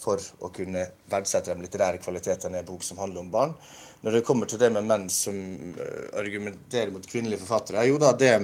[0.04, 3.56] for å kunne verdsette de litterære kvalitetene i en bok som handler om barn?
[4.04, 5.36] Når det kommer til det med menn som
[5.80, 8.36] eh, argumenterer mot kvinnelige forfattere, jo da det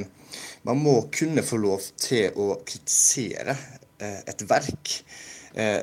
[0.64, 3.56] Man må kunne få lov til å kritisere
[3.98, 4.92] eh, et verk
[5.56, 5.82] eh,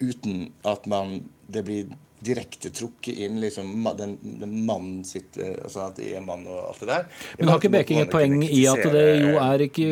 [0.00, 1.20] uten at man
[1.52, 1.92] det blir
[2.22, 6.60] direkte trukket inn liksom, den, den mannen sitt eh, altså At det er mann og
[6.68, 7.06] alt det der.
[7.38, 9.88] Men har ikke Beking et poeng i at det jo er ikke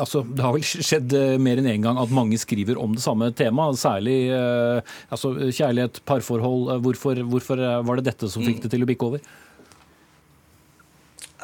[0.00, 2.94] altså Det har vel skjedd eh, mer enn én en gang at mange skriver om
[2.96, 6.70] det samme temaet, særlig eh, altså, kjærlighet, parforhold.
[6.84, 9.24] Hvorfor, hvorfor, var det dette som fikk det til å bikke over?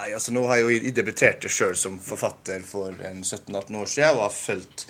[0.00, 4.28] Nei, altså Nå har jeg jo debutert sjøl som forfatter for 17-18 år siden og
[4.28, 4.86] har fulgt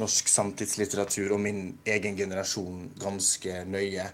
[0.00, 4.06] norsk samtidslitteratur og min egen generasjon ganske nøye.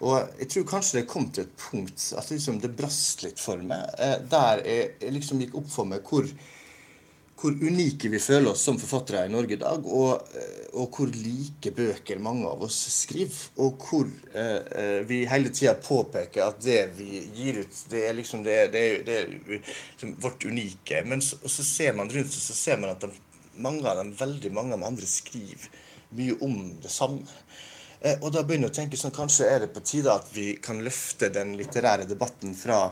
[0.00, 3.60] Og jeg tror kanskje det kom til et punkt at liksom det brast litt for
[3.60, 3.84] meg.
[4.00, 6.24] Eh, der jeg liksom gikk opp for meg hvor,
[7.40, 9.84] hvor unike vi føler oss som forfattere i Norge i dag.
[9.84, 13.42] Og, eh, og hvor like bøker mange av oss skriver.
[13.60, 18.16] Og hvor eh, eh vi hele tida påpeker at det vi gir ut, det er
[18.16, 21.04] liksom det, det, det er liksom vårt unike.
[21.04, 23.12] Men så, så, ser man rundt seg, så ser man at de,
[23.60, 25.68] mange av dem, veldig mange av de andre skriver
[26.16, 27.28] mye om det samme.
[28.00, 30.54] Eh, og da begynner jeg å tenke sånn, Kanskje er det på tide at vi
[30.62, 32.86] kan løfte den litterære debatten fra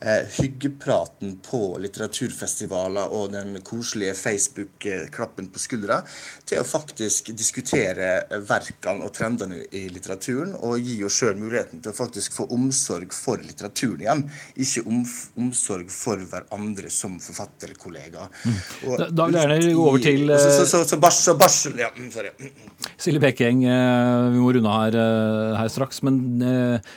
[0.00, 6.00] eh, hyggepraten på litteraturfestivaler og den koselige Facebook-klappen på skuldra,
[6.48, 8.10] til å faktisk diskutere
[8.48, 13.14] verkene og trendene i litteraturen, og gi oss sjøl muligheten til å faktisk få omsorg
[13.14, 14.24] for litteraturen igjen.
[14.64, 15.04] Ikke om,
[15.40, 18.28] omsorg for hverandre som forfatterkollega.
[18.44, 18.58] Mm.
[18.84, 21.90] da, da, vil jeg gjerne gå over til Så, så, så, så, barsel, barsel ja,
[21.94, 22.34] mm, sorry.
[23.00, 26.02] Silje Bekeng, eh, vi må runde her, eh, her straks.
[26.06, 26.94] men eh,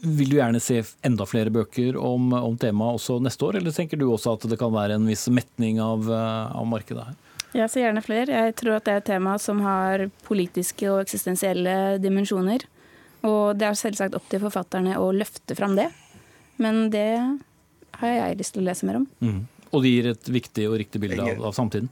[0.00, 4.00] vil du gjerne se enda flere bøker om, om temaet også neste år, eller tenker
[4.00, 7.18] du også at det kan være en viss metning av, eh, av markedet her?
[7.50, 8.42] Jeg ser gjerne flere.
[8.46, 12.66] Jeg tror at det er et tema som har politiske og eksistensielle dimensjoner.
[13.26, 15.88] Og det er selvsagt opp til forfatterne å løfte fram det.
[16.62, 17.08] Men det
[18.00, 19.08] har jeg lyst til å lese mer om.
[19.18, 19.40] Mm.
[19.70, 21.90] Og det gir et viktig og riktig bilde av, av samtiden?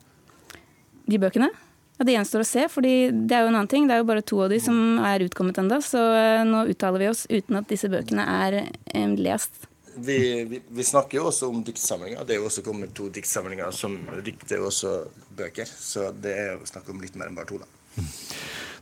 [1.08, 1.50] De bøkene?
[1.98, 3.88] Ja, Det gjenstår å se, fordi det er jo en annen ting.
[3.88, 5.80] Det er jo bare to av de som er utkommet ennå.
[5.82, 9.66] Så eh, nå uttaler vi oss uten at disse bøkene er eh, lest.
[9.94, 12.22] vi, vi, vi, snakker jo også om diktsamlinger.
[12.24, 15.00] Det er jo også kommet to diktsamlinger som dikter også
[15.38, 15.66] bøker.
[15.66, 17.74] Så det er jo snakk om litt mer enn bare to, da.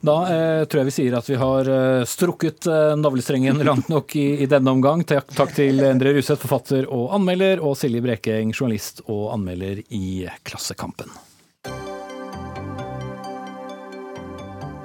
[0.05, 4.17] Da eh, tror jeg vi sier at vi har eh, strukket eh, navlestrengen langt nok
[4.21, 5.07] i, i denne omgang.
[5.09, 10.29] Takk, takk til Endre Ruseth, forfatter og anmelder, og Silje Brekeng, journalist og anmelder i
[10.45, 11.11] Klassekampen.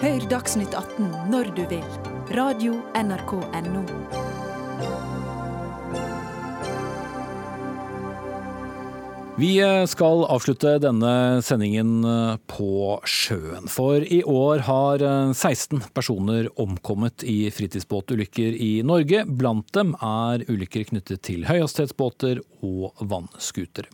[0.02, 1.84] Hør Dagsnytt 18 når du vil.
[2.34, 3.84] Radio NRK Radio.nrk.no.
[9.38, 11.14] Vi eh, skal avslutte denne
[11.46, 13.70] sendingen eh, på sjøen.
[13.70, 19.28] For i år har 16 eh, personer omkommet i fritidsbåtulykker i Norge.
[19.30, 23.94] Blant dem er ulykker knyttet til høyhastighetsbåter og vannskutere.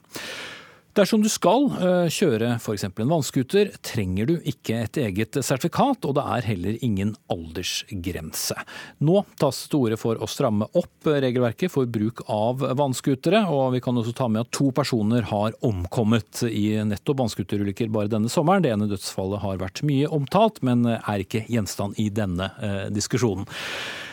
[0.97, 2.87] Dersom du skal eh, kjøre f.eks.
[2.87, 8.57] en vannskuter, trenger du ikke et eget sertifikat, og det er heller ingen aldersgrense.
[9.05, 13.75] Nå tas det til orde for å stramme opp regelverket for bruk av vannskutere, og
[13.75, 18.33] vi kan også ta med at to personer har omkommet i nettopp vannskuterulykker bare denne
[18.33, 18.65] sommeren.
[18.65, 23.45] Det ene dødsfallet har vært mye omtalt, men er ikke gjenstand i denne eh, diskusjonen.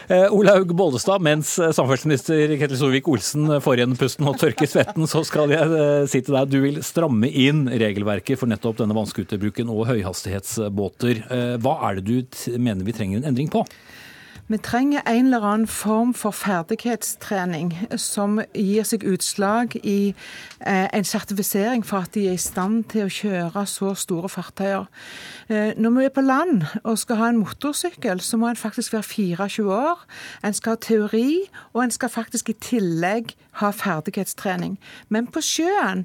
[0.08, 5.22] Eh, Olaug Bollestad, mens eh, samferdselsminister Ketil Solvik-Olsen får igjen pusten og tørker svetten, så
[5.24, 9.72] skal jeg eh, si til deg du vil stramme inn regelverket for nettopp denne vannskuterbruken
[9.72, 11.24] og høyhastighetsbåter.
[11.64, 13.64] Hva er det du mener vi trenger en endring på?
[14.46, 21.04] Vi trenger en eller annen form for ferdighetstrening som gir seg utslag i eh, en
[21.08, 24.84] sertifisering for at de er i stand til å kjøre så store fartøyer.
[25.48, 28.92] Eh, når vi er på land og skal ha en motorsykkel, så må en faktisk
[28.92, 30.04] være 24 år.
[30.44, 31.40] En skal ha teori,
[31.72, 33.32] og en skal faktisk i tillegg
[33.64, 34.76] ha ferdighetstrening.
[35.08, 36.04] Men på sjøen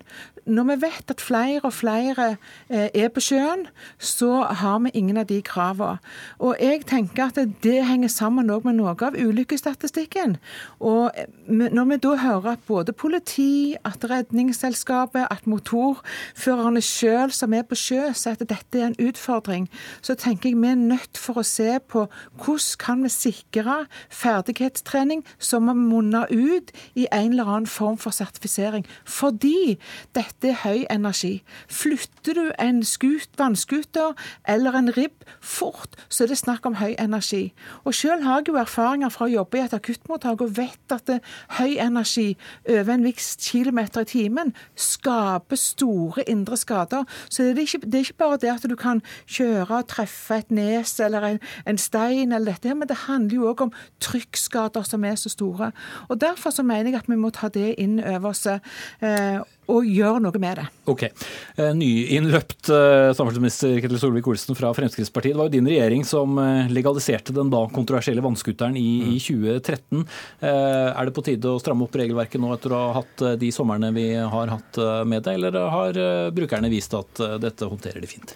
[0.49, 2.29] når vi vet at flere og flere
[2.69, 3.67] eh, er på sjøen,
[3.97, 5.99] så har vi ingen av de kravene.
[6.39, 10.38] Og jeg tenker at det henger sammen med noe av ulykkesstatistikken.
[10.80, 17.53] Og eh, når vi da hører at både politi, at Redningsselskapet, at motorførerne sjøl som
[17.53, 19.69] er på sjø, sier at dette er en utfordring,
[20.01, 22.05] så tenker jeg vi er nødt for å se på
[22.39, 23.75] hvordan kan vi sikre
[24.13, 28.86] ferdighetstrening som munner ut i en eller annen form for sertifisering.
[29.05, 29.77] Fordi
[30.17, 31.39] dette er høy energi.
[31.67, 34.15] Flytter du en skut, vannskuter
[34.47, 37.49] eller en ribb fort, så er det snakk om høy energi.
[37.84, 41.05] Og Selv har jeg jo erfaringer fra å jobbe i et akuttmottak og vet at
[41.09, 41.20] det,
[41.59, 42.34] høy energi
[42.67, 47.05] over en viss kilometer i timen skaper store indre skader.
[47.30, 50.39] Så det er, ikke, det er ikke bare det at du kan kjøre og treffe
[50.41, 51.39] et nes eller en,
[51.70, 55.72] en stein, eller dette, men det handler jo òg om trykkskader som er så store.
[56.09, 58.45] Og Derfor så mener jeg at vi må ta det inn over oss.
[58.45, 59.39] Eh,
[59.70, 60.65] og gjør noe med det.
[60.89, 61.05] Ok.
[61.05, 65.36] Eh, nyinnløpt eh, samferdselsminister Ketil Solvik-Olsen fra Fremskrittspartiet.
[65.36, 69.11] Det var jo din regjering som eh, legaliserte den da kontroversielle vannskuteren i, mm.
[69.13, 70.05] i 2013.
[70.49, 73.91] Er det på tide å stramme opp regelverket nå etter å ha hatt de somrene
[73.95, 75.99] vi har hatt med det, eller har
[76.36, 78.34] brukerne vist at dette håndterer de fint?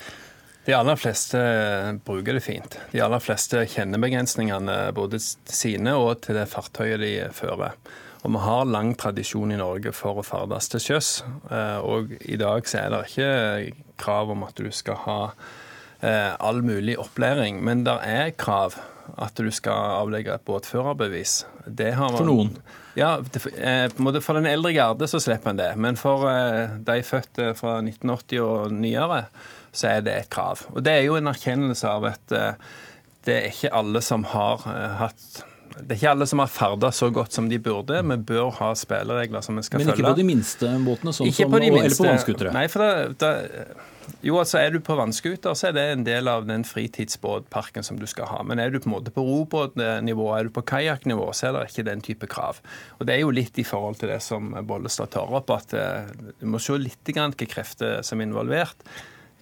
[0.65, 1.39] De aller fleste
[2.05, 2.77] bruker det fint.
[2.91, 7.75] De aller fleste kjenner begrensningene både sine og til det fartøyet de fører.
[8.23, 11.09] Og vi har lang tradisjon i Norge for å ferdes til sjøs.
[11.51, 15.19] Eh, og i dag så er det ikke krav om at du skal ha
[15.99, 18.79] eh, all mulig opplæring, men det er krav
[19.19, 21.41] at du skal avlegge et båtførerbevis.
[21.67, 22.55] Man, for noen?
[22.95, 25.73] Ja, eh, For den eldre garde så slipper en det.
[25.75, 26.23] Men for
[26.79, 29.25] de født fra 1980 og nyere,
[29.75, 30.63] så er det et krav.
[30.71, 32.35] Og det er jo en erkjennelse av at
[33.23, 34.63] det er ikke alle som har
[34.99, 35.43] hatt
[35.79, 38.01] det er ikke alle som har ferdes så godt som de burde.
[38.09, 39.87] Vi bør ha spilleregler som vi skal følge.
[39.87, 40.13] Men ikke følge.
[40.13, 42.53] på de minste båtene, sånn som, eller på vannskutere?
[42.53, 43.81] Nei, for da, da,
[44.23, 47.97] jo, altså Er du på vannskuter, så er det en del av den fritidsbåtparken som
[47.99, 48.41] du skal ha.
[48.47, 51.65] Men er du på en måte på robåtnivå, er du på kajakknivå, så er det
[51.71, 52.61] ikke den type krav.
[52.99, 56.13] Og Det er jo litt i forhold til det som Bollestad tar opp, at eh,
[56.39, 58.87] du må se litt hvilke krefter som er involvert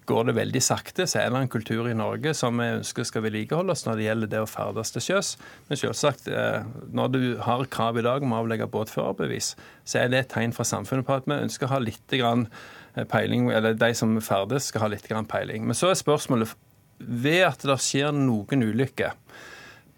[0.10, 3.26] går det veldig sakte, så er det en kultur i Norge som vi ønsker skal
[3.26, 5.36] vedlikeholdes når det gjelder det å ferdes til sjøs.
[5.70, 9.54] Men selvsagt, eh, når du har krav i dag om å avlegge båtførerbevis,
[9.86, 13.06] så er det et tegn fra samfunnet på at vi ønsker å ha litt eh,
[13.14, 15.70] peiling, eller de som ferdes, skal ha litt peiling.
[15.70, 16.56] Men så er spørsmålet
[17.02, 19.16] ved at det skjer noen ulykker,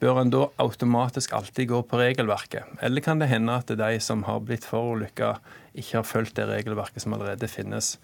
[0.03, 2.79] bør en da automatisk alltid gå på regelverket?
[2.83, 5.37] Eller kan det hende at de som har blitt forulykka,
[5.79, 7.95] ikke har fulgt det regelverket som allerede finnes?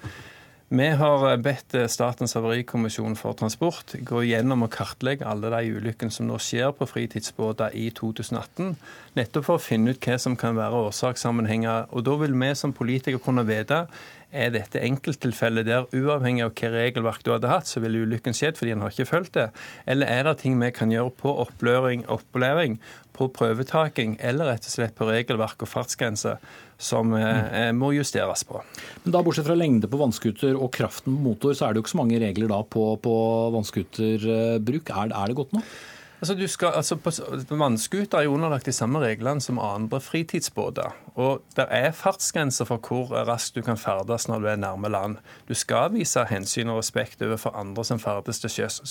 [0.69, 6.27] Vi har bedt Statens havarikommisjon for transport gå gjennom og kartlegge alle de ulykkene som
[6.29, 8.75] nå skjer på fritidsbåter i 2018,
[9.19, 11.89] nettopp for å finne ut hva som kan være årsakssammenhenger.
[11.93, 13.87] Og Da vil vi som politikere kunne vite
[14.29, 18.59] Er dette enkelttilfellet der uavhengig av hvilket regelverk du hadde hatt, så ville ulykken skjedd
[18.59, 19.47] fordi en har ikke fulgt det?
[19.89, 22.77] Eller er det ting vi kan gjøre på opplæring, opplæring
[23.17, 26.37] på prøvetaking eller rett og slett på regelverk og fartsgrense
[26.79, 28.61] som eh, må justeres på.
[29.03, 31.87] Men da Bortsett fra lengde på vannskuter og kraften på motor, så er det jo
[31.87, 33.15] ikke så mange regler da på, på
[33.57, 34.93] vannskuterbruk.
[34.93, 35.73] Er, er det godt nok?
[36.19, 37.11] Altså, du skal, altså på,
[37.49, 40.95] Vannskuter er jo underlagt de samme reglene som andre fritidsbåter.
[41.15, 45.15] Og det er fartsgrenser for hvor raskt du kan ferdes når du er nærme land.
[45.47, 48.81] Du skal vise hensyn og respekt overfor andre som ferdes til sjøs.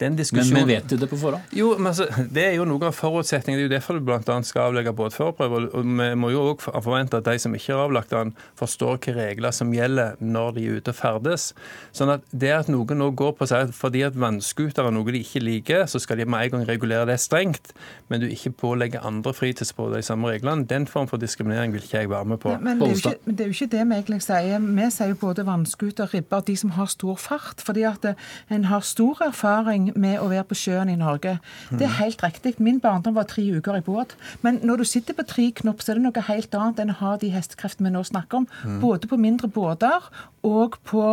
[0.00, 1.48] Men, men, vet du det på forhånd?
[1.56, 3.58] Jo, men altså, Det er jo noe av forutsetningen.
[3.58, 4.38] Det er jo derfor du bl.a.
[4.44, 5.62] skal avlegge båtførerprøve.
[5.72, 9.16] Og vi må jo òg forvente at de som ikke har avlagt den, forstår hvilke
[9.16, 11.50] regler som gjelder når de er ute og ferdes.
[11.96, 15.22] Sånn at det at noen nå går på seg fordi at vannskuter er noe de
[15.24, 17.72] ikke liker, så skal de med gang regulere det strengt,
[18.08, 20.66] men du ikke pålegger andre fritidsbåter de samme reglene.
[20.70, 22.54] Den form for diskriminering vil ikke jeg være med på.
[22.56, 24.66] Men, men det, er ikke, det, er jo ikke, det vi egentlig sier.
[24.80, 27.62] Vi sier jo både vannskuter, ribber, de som har stor fart.
[27.64, 28.06] Fordi at
[28.50, 31.38] en har stor erfaring med å være på sjøen i Norge.
[31.70, 32.56] Det er helt riktig.
[32.58, 34.16] Min barndom var tre uker i båt.
[34.42, 36.98] Men når du sitter på tre knop, så er det noe helt annet enn å
[37.00, 38.50] ha de hestekreftene vi nå snakker om.
[38.64, 38.80] Mm.
[38.82, 40.10] Både på mindre båter
[40.46, 41.04] og på,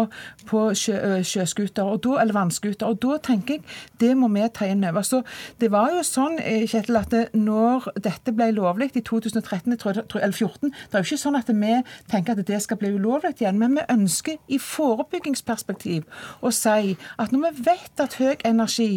[0.48, 2.88] på sjø, sjøskuter, eller vannskuter.
[2.88, 3.66] Og da tenker jeg
[4.00, 5.04] det må vi ta inn over.
[5.06, 5.24] Så
[5.62, 10.72] det var jo sånn eh, Kjetil, at når dette ble lovlig i 2013 eller 2014,
[10.72, 11.78] det er jo ikke sånn at vi
[12.12, 13.60] tenker at det skal bli ulovlig igjen.
[13.62, 16.08] Men vi ønsker i forebyggingsperspektiv
[16.42, 18.92] å si at når vi vet at høy energi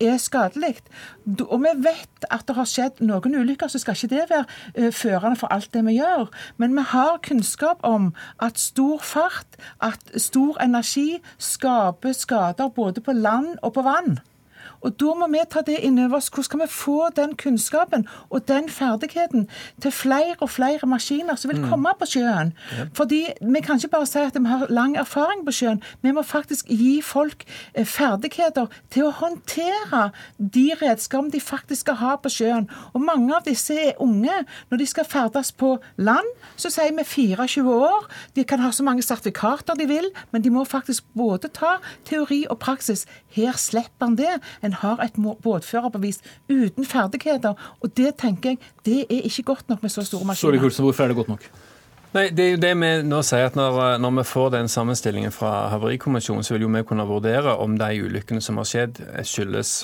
[0.00, 0.76] er skadelig.
[1.48, 4.44] Og vi vet at det har skjedd noen ulykker, så skal ikke det være
[4.78, 6.28] uh, førende for alt det vi gjør.
[6.60, 8.12] Men vi har kunnskap om
[8.42, 14.18] at stor fart, at stor energi skaper skader både på land og på vann.
[14.80, 16.28] Og Da må vi ta det inn over oss.
[16.30, 19.48] Hvordan skal vi få den kunnskapen og den ferdigheten
[19.82, 21.68] til flere og flere maskiner som vil mm.
[21.70, 22.52] komme på sjøen?
[22.94, 25.82] Fordi Vi kan ikke bare si at vi har lang erfaring på sjøen.
[26.02, 27.44] Vi må faktisk gi folk
[27.74, 32.68] eh, ferdigheter til å håndtere de redskapene de faktisk skal ha på sjøen.
[32.94, 34.44] Og Mange av disse er unge.
[34.70, 38.08] Når de skal ferdes på land, så sier vi 24 år.
[38.36, 41.76] De kan ha så mange sertifikater de vil, men de må faktisk både ta
[42.08, 43.06] teori og praksis.
[43.36, 44.34] Her slipper han det.
[44.64, 47.54] En har et båtførerbevis uten ferdigheter.
[47.80, 50.60] Og det tenker jeg, det er ikke godt nok med så store maskiner.
[50.60, 51.50] Kulsen, hvorfor er det godt nok?
[52.16, 55.34] Nei, det er jo det vi nå sier at når, når vi får den sammenstillingen
[55.34, 59.82] fra Havarikommisjonen, så vil jo vi kunne vurdere om de ulykkene som har skjedd, skyldes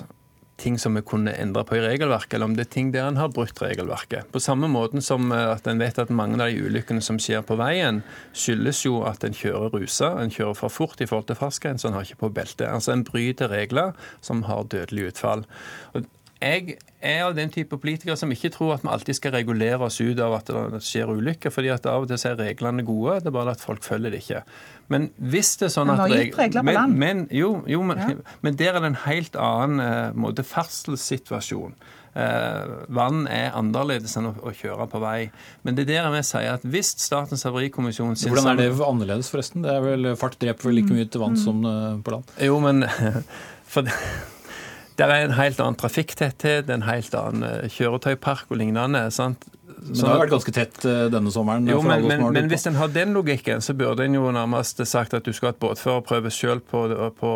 [0.63, 3.19] ting som vi kunne endre på i regelverket, eller om det er ting der en
[3.21, 4.31] har brutt regelverket.
[4.33, 7.45] På samme måten som eh, at en vet at mange av de ulykkene som skjer
[7.47, 8.03] på veien,
[8.37, 11.99] skyldes jo at en kjører rusa, en kjører for fort i forhold til fartsgrensen, en
[11.99, 12.71] har ikke på belte.
[12.71, 15.47] Altså en bryter regler som har dødelig utfall.
[15.93, 16.07] Og
[16.43, 20.01] jeg er av den type politikere som ikke tror at vi alltid skal regulere oss
[20.03, 23.31] ut av at det skjer ulykker, fordi at av og til er reglene gode, det
[23.31, 24.43] er bare at folk følger det ikke.
[24.93, 26.99] Men hvis det er sånn at regler men.
[26.99, 28.37] Men, jo, jo men, ja.
[28.45, 31.77] men, der er det en helt annen uh, måte ferdselssituasjon.
[32.13, 35.31] Uh, vann er annerledes enn å, å, kjøre på vei.
[35.65, 39.65] Men det er der vi sier at hvis Statens havarikommisjon Hvordan er det annerledes, forresten?
[39.65, 41.43] Det er vel Fart dreper vel like mye til vann mm.
[41.47, 42.37] som uh, på land?
[42.45, 42.85] Jo, men
[43.73, 43.89] for
[44.99, 49.07] det er en helt annen trafikktetthet, en helt annen eh, kjøretøypark og lignende.
[49.15, 49.47] sant?
[49.83, 51.67] Men det har vært ganske tett eh, denne sommeren.
[51.67, 55.15] Jo, men, men, men hvis en har den logikken, så burde en jo nærmest sagt
[55.17, 56.85] at du skal ha et båtførerprøve sjøl på,
[57.19, 57.33] på,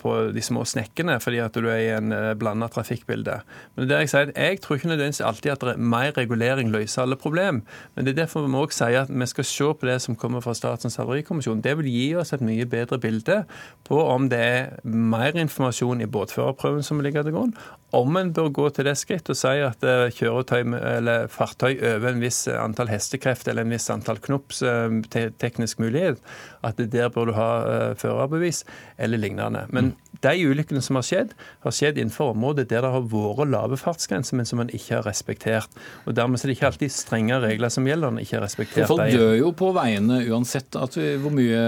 [0.00, 3.40] på, de små snekkene, fordi at du er i en eh, blanda trafikkbilde.
[3.76, 7.62] Men det jeg sier, jeg tror ikke nødvendigvis alltid at mer regulering løser alle problem.
[7.94, 10.44] Men det er derfor vi òg sier at vi skal se på det som kommer
[10.44, 11.60] fra Statens havarikommisjon.
[11.64, 13.42] Det vil gi oss et mye bedre bilde
[13.88, 17.54] på om det er mer informasjon i båtførerprøven som ligger til grunn,
[17.96, 22.12] om en bør gå til det skritt og si at eh, kjøretøy eller fartøy over
[22.12, 26.20] en viss antall hestekreft eller en viss antall knops eh, teknisk mulighet,
[26.66, 28.64] at der bør du ha uh, førerbevis
[29.00, 29.62] eller lignende.
[29.72, 30.18] Men mm.
[30.26, 31.32] de ulykkene som har skjedd,
[31.64, 35.06] har skjedd innenfor området der det har vært lave fartsgrenser, men som man ikke har
[35.08, 35.80] respektert.
[36.04, 38.82] Og Dermed er det ikke alltid strenge regler som gjelder når man ikke har respektert
[38.84, 38.90] dem.
[38.90, 41.62] Folk dør jo på veiene uansett vi, hvor mye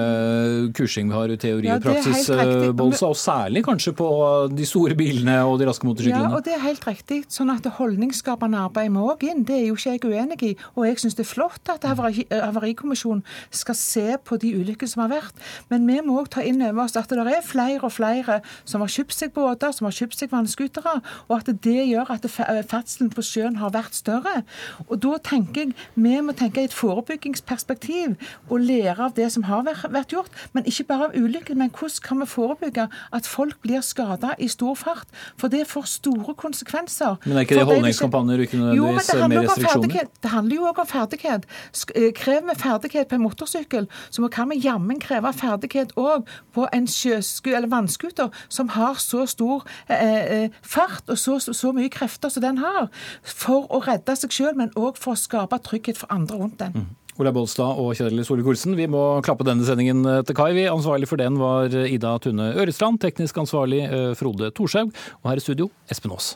[0.76, 2.28] kursing vi har i teori og praksis,
[2.76, 4.08] Bolsa, og særlig kanskje på
[4.52, 6.28] de store bilene og de raske motorsyklene.
[6.28, 7.22] Ja, og det er helt riktig.
[7.32, 9.44] Sånn at holdningsskapende arbeid må òg inn.
[9.48, 10.52] Det er jo ikke jeg uenig i.
[10.76, 15.12] Og jeg syns det er flott at Havarikommisjonen skal se på de ulykkene som har
[15.14, 15.42] vært.
[15.72, 18.84] Men vi må òg ta inn over oss at det er flere og flere som
[18.84, 20.98] har kjøpt seg båter, som har kjøpt seg vannskutere,
[21.28, 24.42] og at det gjør at ferdselen på sjøen har vært større.
[24.88, 28.16] Og da tenker jeg vi må tenke i et forebyggingsperspektiv
[28.48, 30.32] og lære av det som har vært gjort.
[30.56, 34.48] Men ikke bare av ulykken, men hvordan kan vi forebygge at folk blir skada i
[34.50, 35.08] stor fart?
[35.40, 37.18] For det får store konsekvenser.
[37.24, 40.01] Men er ikke det holdningskampanjer ikke nødvendigvis mer restriksjoner?
[40.22, 41.46] Det handler jo òg om ferdighet.
[41.94, 46.66] Eh, krever vi ferdighet på en motorsykkel, så kan vi jammen kreve ferdighet òg på
[46.72, 52.28] en sjøsku, eller vannskuter som har så stor eh, fart og så, så, mye krefter
[52.32, 52.90] som den har,
[53.22, 56.76] for å redde seg sjøl, men òg for å skape trygghet for andre rundt den.
[56.76, 56.90] Mm.
[57.20, 60.54] Ola Bolstad og Kjell Solvik-Olsen, vi må klappe denne sendingen til kai.
[60.56, 63.84] Vi Ansvarlig for den var Ida Tune Ørestrand, teknisk ansvarlig
[64.16, 66.32] Frode Thorshaug, og her i studio Espen Aas.